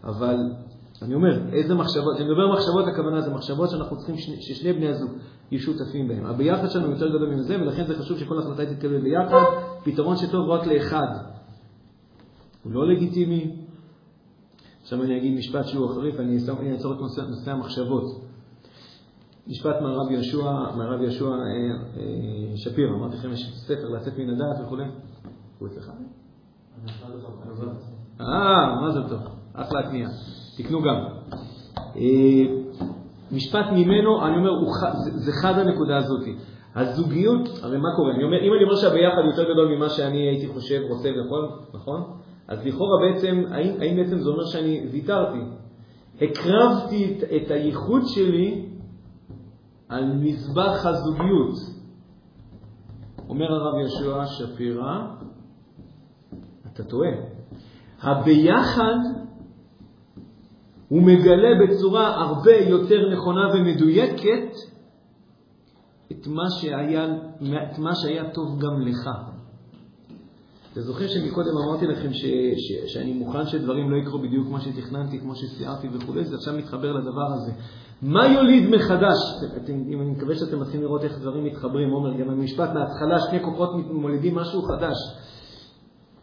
[0.03, 0.37] אבל
[1.01, 5.11] אני אומר, איזה מחשבות, כשאני מדבר מחשבות, הכוונה זה מחשבות שאנחנו צריכים ששני בני הזוג
[5.51, 6.25] יהיו שותפים בהן.
[6.25, 9.43] הביחד שלנו יותר גדול מזה, ולכן זה חשוב שכל החלטה תתקבל ביחד,
[9.83, 11.07] פתרון שטוב רק לאחד.
[12.63, 13.68] הוא לא לגיטימי.
[14.89, 16.37] עכשיו אני אגיד משפט שהוא חריף, אני
[16.71, 18.03] אעצור את נושא, נושא המחשבות.
[19.47, 24.65] משפט מהרב יהושע, מהרב יהושע אה, אה, שפירא, אמרתי לכם, יש ספר לצאת מן הדעת
[24.65, 24.77] וכו'.
[25.59, 25.91] הוא אצלך?
[28.21, 29.19] אה, מה זה טוב,
[29.53, 30.09] אחלה קנייה.
[30.57, 30.95] תקנו גם.
[31.95, 32.45] אה,
[33.31, 34.51] משפט ממנו, אני אומר,
[35.15, 36.27] זה, חד הנקודה הזאת.
[36.75, 38.15] הזוגיות, הרי מה קורה?
[38.15, 42.03] אני אומר, אם אני אומר שהביחד יותר גדול ממה שאני הייתי חושב, רוצה ויכול, נכון?
[42.49, 45.39] אז לכאורה בעצם, האם, האם בעצם זה אומר שאני ויתרתי?
[46.21, 48.65] הקרבתי את, את הייחוד שלי
[49.89, 51.55] על מזבח הזוגיות.
[53.29, 54.99] אומר הרב יהושע שפירא,
[56.73, 57.09] אתה טועה.
[58.01, 58.97] הביחד
[60.87, 64.51] הוא מגלה בצורה הרבה יותר נכונה ומדויקת
[66.11, 67.05] את מה שהיה,
[67.63, 69.09] את מה שהיה טוב גם לך.
[70.73, 72.25] אתם זוכרים שמקודם אמרתי לכם ש,
[72.57, 76.93] ש, שאני מוכן שדברים לא יקרו בדיוק כמו שתכננתי, כמו שסיירתי וכו', זה עכשיו מתחבר
[76.93, 77.51] לדבר הזה.
[78.01, 79.17] מה יוליד מחדש?
[79.57, 83.39] אתם, אם אני מקווה שאתם מתחילים לראות איך דברים מתחברים, עומר, גם במשפט מההתחלה שני
[83.43, 84.95] כוחות מולידים משהו חדש.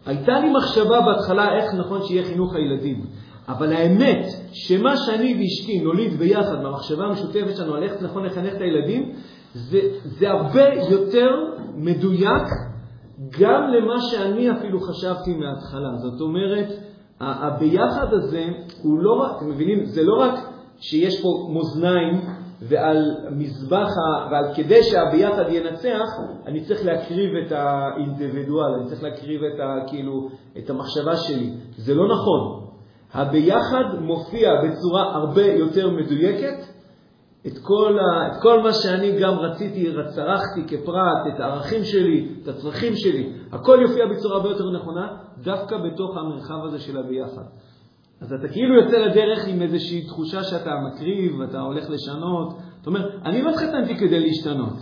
[0.06, 3.04] הייתה לי מחשבה בהתחלה איך נכון שיהיה חינוך הילדים.
[3.48, 8.60] אבל האמת, שמה שאני ואשתי נוליד ביחד במחשבה המשותפת שלנו על איך נכון לחנך את
[8.60, 9.12] הילדים,
[9.54, 11.28] זה, זה הרבה יותר
[11.74, 12.46] מדויק
[13.40, 15.96] גם למה שאני אפילו חשבתי מההתחלה.
[15.96, 16.68] זאת אומרת,
[17.20, 18.44] הביחד הזה
[18.82, 20.34] הוא לא רק, אתם מבינים, זה לא רק
[20.80, 22.20] שיש פה מאזניים
[22.62, 23.88] ועל מזבח,
[24.30, 26.08] ועל כדי שהביחד ינצח,
[26.46, 31.50] אני צריך להקריב את האינדיבידואל, אני צריך להקריב את, ה, כאילו, את המחשבה שלי.
[31.76, 32.66] זה לא נכון.
[33.14, 36.75] הביחד מופיע בצורה הרבה יותר מדויקת
[37.46, 42.48] את כל, ה, את כל מה שאני גם רציתי, צרכתי כפרט, את הערכים שלי, את
[42.48, 47.44] הצרכים שלי, הכל יופיע בצורה הרבה יותר נכונה, דווקא בתוך המרחב הזה של הביחד.
[48.20, 52.58] אז אתה כאילו יוצא לדרך עם איזושהי תחושה שאתה מקריב, אתה הולך לשנות.
[52.80, 54.78] אתה אומר, אני לא התחתנתי כדי להשתנות.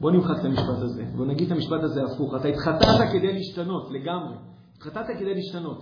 [0.00, 2.34] בוא נמחק את המשפט הזה, בוא נגיד את המשפט הזה הפוך.
[2.34, 4.34] אתה התחתנת כדי להשתנות, לגמרי.
[4.76, 5.78] התחתנת כדי להשתנות.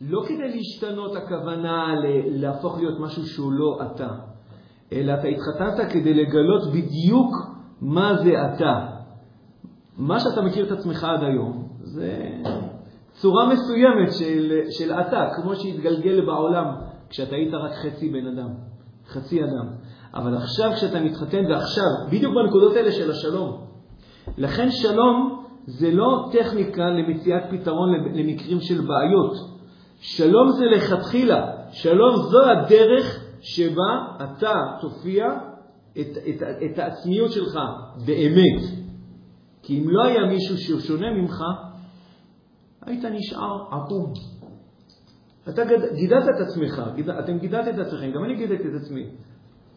[0.00, 1.86] לא כדי להשתנות הכוונה
[2.26, 4.08] להפוך להיות משהו שהוא לא אתה,
[4.92, 7.30] אלא אתה התחתנת כדי לגלות בדיוק
[7.80, 8.86] מה זה אתה.
[9.96, 12.30] מה שאתה מכיר את עצמך עד היום זה
[13.12, 16.74] צורה מסוימת של, של אתה, כמו שהתגלגל בעולם
[17.10, 18.48] כשאתה היית רק חצי בן אדם,
[19.06, 19.68] חצי אדם.
[20.14, 23.60] אבל עכשיו כשאתה מתחתן, ועכשיו, בדיוק בנקודות האלה של השלום.
[24.38, 29.34] לכן שלום זה לא טכניקה למציאת פתרון למקרים של בעיות.
[30.00, 35.26] שלום זה לכתחילה, שלום זו הדרך שבה אתה תופיע
[35.92, 37.58] את, את, את העצמיות שלך
[38.06, 38.62] באמת.
[39.62, 41.42] כי אם לא היה מישהו שהוא שונה ממך,
[42.86, 44.12] היית נשאר עקום.
[45.48, 45.62] אתה
[45.94, 49.06] גידלת את עצמך, גיד, אתם גידלתם את עצמכם, גם אני גידלתי את עצמי,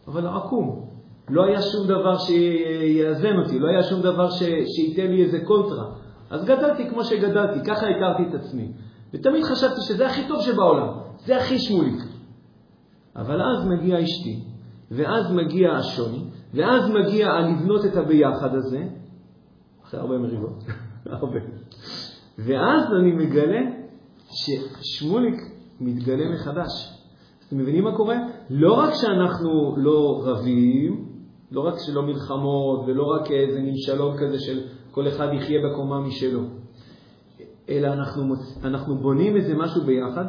[0.08, 0.88] אבל עקום.
[1.28, 4.42] לא היה שום דבר שיאזן אותי, לא היה שום דבר ש,
[4.76, 5.84] שייתן לי איזה קונטרה.
[6.30, 8.72] אז גדלתי כמו שגדלתי, ככה הכרתי את עצמי.
[9.14, 10.88] ותמיד חשבתי שזה הכי טוב שבעולם,
[11.26, 12.09] זה הכי שמוליק.
[13.16, 14.42] אבל אז מגיעה אשתי,
[14.90, 18.82] ואז מגיע השוני, ואז מגיע לבנות את הביחד הזה,
[19.84, 20.64] אחרי הרבה מריבות,
[21.06, 21.38] הרבה.
[22.38, 23.60] ואז אני מגלה
[24.30, 25.34] ששמוליק
[25.80, 27.00] מתגלה מחדש.
[27.48, 28.16] אתם מבינים מה קורה?
[28.50, 31.08] לא רק שאנחנו לא רבים,
[31.50, 36.00] לא רק שלא מלחמות ולא רק איזה מין שלום כזה של כל אחד יחיה בקומה
[36.00, 36.40] משלו,
[37.68, 38.34] אלא אנחנו,
[38.64, 40.24] אנחנו בונים איזה משהו ביחד,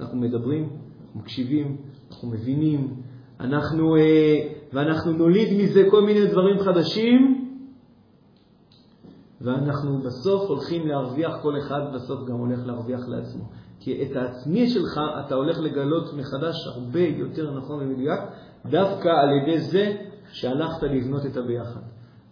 [0.00, 0.68] אנחנו מדברים,
[1.14, 1.76] אנחנו מקשיבים,
[2.10, 3.00] אנחנו מבינים,
[3.40, 4.36] אנחנו, אה,
[4.72, 7.50] ואנחנו נוליד מזה כל מיני דברים חדשים,
[9.40, 13.44] ואנחנו בסוף הולכים להרוויח, כל אחד בסוף גם הולך להרוויח לעצמו.
[13.80, 18.20] כי את העצמי שלך אתה הולך לגלות מחדש הרבה יותר נכון ומדויק,
[18.66, 19.96] דווקא על ידי זה
[20.32, 21.80] שהלכת לבנות את הביחד.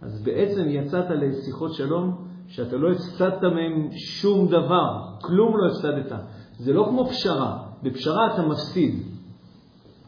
[0.02, 6.12] אז בעצם יצאת לשיחות שלום שאתה לא הפסדת מהם שום דבר, כלום לא הפסדת.
[6.58, 9.02] זה לא כמו פשרה, בפשרה אתה מפסיד,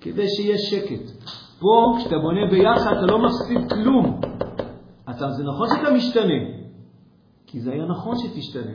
[0.00, 1.10] כדי שיהיה שקט.
[1.58, 4.20] פה, כשאתה בונה ביחד, אתה לא מפסיד כלום.
[5.10, 6.64] אתה, זה נכון שאתה משתנה,
[7.46, 8.72] כי זה היה נכון שתשתנה.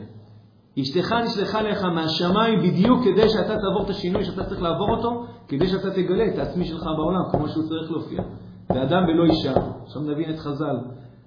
[0.80, 5.68] אשתך נשלחה לך מהשמיים בדיוק כדי שאתה תעבור את השינוי שאתה צריך לעבור אותו, כדי
[5.68, 8.22] שאתה תגלה את העצמי שלך בעולם, כמו שהוא צריך להופיע.
[8.70, 10.76] ואדם בלא אישה, עכשיו נבין את חז"ל,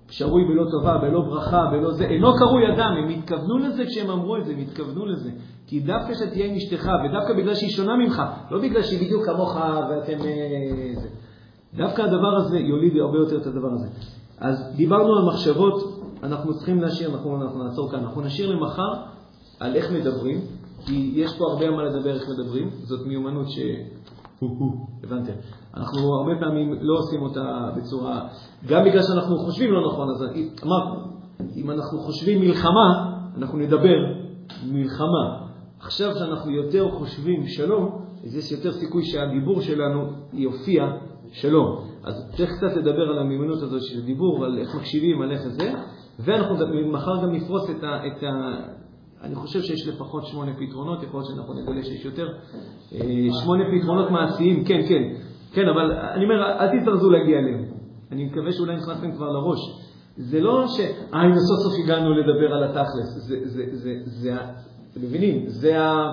[0.10, 4.38] שרוי בלא טובה, בלא ברכה, בלא זה, אינו קרוי אדם, הם התכוונו לזה כשהם אמרו
[4.38, 5.30] את זה, הם התכוונו לזה.
[5.68, 9.56] כי דווקא שתהיה עם אשתך, ודווקא בגלל שהיא שונה ממך, לא בגלל שהיא בדיוק כמוך
[9.90, 10.22] ואתם...
[10.22, 11.08] אה, זה.
[11.74, 13.88] דווקא הדבר הזה יוליד הרבה יותר את הדבר הזה.
[14.40, 18.94] אז דיברנו על מחשבות, אנחנו צריכים להשאיר, אנחנו, אנחנו נעצור כאן, אנחנו נשאיר למחר
[19.60, 20.38] על איך מדברים,
[20.86, 23.60] כי יש פה הרבה מה לדבר איך מדברים, זאת מיומנות ש...
[25.04, 25.34] הבנתם.
[25.78, 28.28] אנחנו הרבה פעמים לא עושים אותה בצורה,
[28.68, 30.24] גם בגלל שאנחנו חושבים לא נכון, אז
[30.64, 30.96] אמרנו,
[31.56, 33.98] אם אנחנו חושבים מלחמה, אנחנו נדבר
[34.72, 35.44] מלחמה.
[35.80, 40.84] עכשיו שאנחנו יותר חושבים שלום, אז יש יותר סיכוי שהדיבור שלנו יופיע
[41.32, 41.88] שלום.
[42.04, 45.74] אז צריך קצת לדבר על המיומנות הזאת של דיבור, על איך מקשיבים, על איך זה,
[46.20, 46.56] ואנחנו
[46.92, 48.08] מחר גם נפרוס את ה...
[48.08, 48.83] את ה
[49.24, 52.28] אני חושב שיש לפחות שמונה פתרונות, יכול להיות שאנחנו נגלה שיש יותר.
[52.94, 53.00] אה,
[53.44, 55.04] שמונה פתרונות מעשיים, כן, כן.
[55.54, 57.64] כן, אבל אני אומר, אל תזרזו להגיע אליהם.
[58.12, 59.60] אני מקווה שאולי נכנסתם כבר לראש.
[60.18, 60.80] זה לא ש...
[60.80, 63.28] אה, הנה סוף סוף הגענו לדבר על התכלס.
[63.28, 64.36] זה, זה, זה, זה,
[64.92, 65.44] אתם מבינים?
[65.48, 66.10] זה, ה,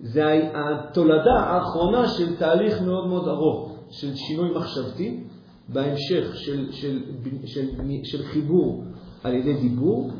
[0.00, 5.24] זה התולדה האחרונה של תהליך מאוד מאוד ארוך, של שינוי מחשבתי,
[5.68, 7.68] בהמשך של, של, של, של,
[8.04, 8.84] של חיבור
[9.24, 10.10] על ידי דיבור.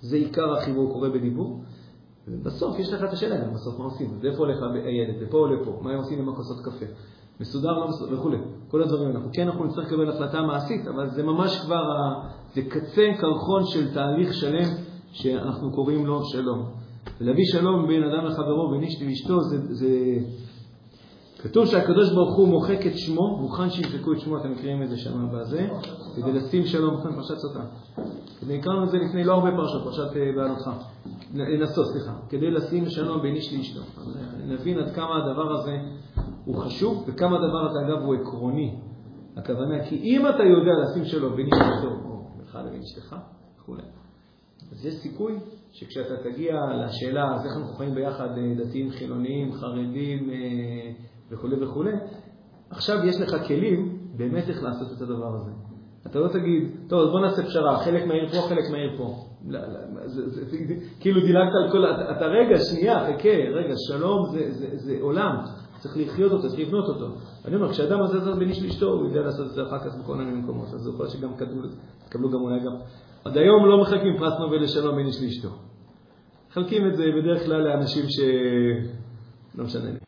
[0.00, 1.60] זה עיקר החיבור קורה בדיבור.
[2.30, 4.10] ובסוף יש לך את השאלה גם בסוף מה עושים.
[4.18, 6.86] אז איפה הולך הילד, ופה או לפה, מה הם עושים עם הכוסות קפה.
[7.40, 8.30] מסודר, לא מסודר וכו'.
[8.68, 9.10] כל הדברים.
[9.10, 11.82] אנחנו כן, אנחנו נצטרך לקבל החלטה מעשית, אבל זה ממש כבר,
[12.54, 14.68] זה קצה קרחון של תהליך שלם
[15.12, 16.64] שאנחנו קוראים לו שלום.
[17.20, 19.88] ולהביא שלום בין אדם לחברו, בין איש לאשתו, זה, זה...
[21.42, 24.96] כתוב שהקדוש ברוך הוא מוחק את שמו, מוכן שימחקו את שמו, אתם מכירים את זה
[24.96, 25.68] שם בזה,
[26.16, 27.64] כדי לשים שלום, בכן פרשת סוטה.
[28.46, 30.70] והקראנו את זה לפני לא הרבה פרשות, פרשת אה, בעלותך.
[31.34, 32.12] לנסות, סליחה.
[32.28, 33.80] כדי לשים שלום בין איש לאשתו.
[34.46, 35.76] נבין עד כמה הדבר הזה
[36.44, 38.74] הוא חשוב, וכמה הדבר הזה, אגב, הוא עקרוני.
[39.38, 43.16] הכוונה, כי אם אתה יודע לשים שלום בין איש לאשתו, או בינך לבין אשתך,
[43.60, 43.74] וכו',
[44.72, 45.38] אז יש סיכוי
[45.72, 50.30] שכשאתה תגיע לשאלה, אז איך אנחנו חיים ביחד, אה, דתיים, חילוניים, חרדים
[51.32, 51.84] אה, וכו' וכו',
[52.70, 55.50] עכשיו יש לך כלים באמת איך לעשות את הדבר הזה.
[56.06, 59.14] אתה לא תגיד, טוב, אז בוא נעשה פשרה, חלק מהעיר פה, חלק מהעיר פה.
[59.48, 61.84] לא, לא, זה, זה, זה, כאילו דילגת על כל...
[61.84, 65.36] אתה, אתה רגע, שנייה, חכה, רגע, שלום זה, זה, זה עולם,
[65.78, 67.06] צריך לחיות אותו, צריך לבנות אותו.
[67.44, 69.96] אני אומר, כשאדם עושה זאת בין איש לאשתו, הוא יודע לעשות את זה אחר כך
[69.96, 71.30] בכל מיני מקומות, אז יכול להיות שגם
[72.08, 72.76] תקבלו גם אולי גם...
[73.24, 75.48] עד היום לא מחלקים פרס נובל לשלום בין איש לאשתו.
[76.50, 78.20] מחלקים את זה בדרך כלל לאנשים ש...
[79.54, 79.90] לא משנה.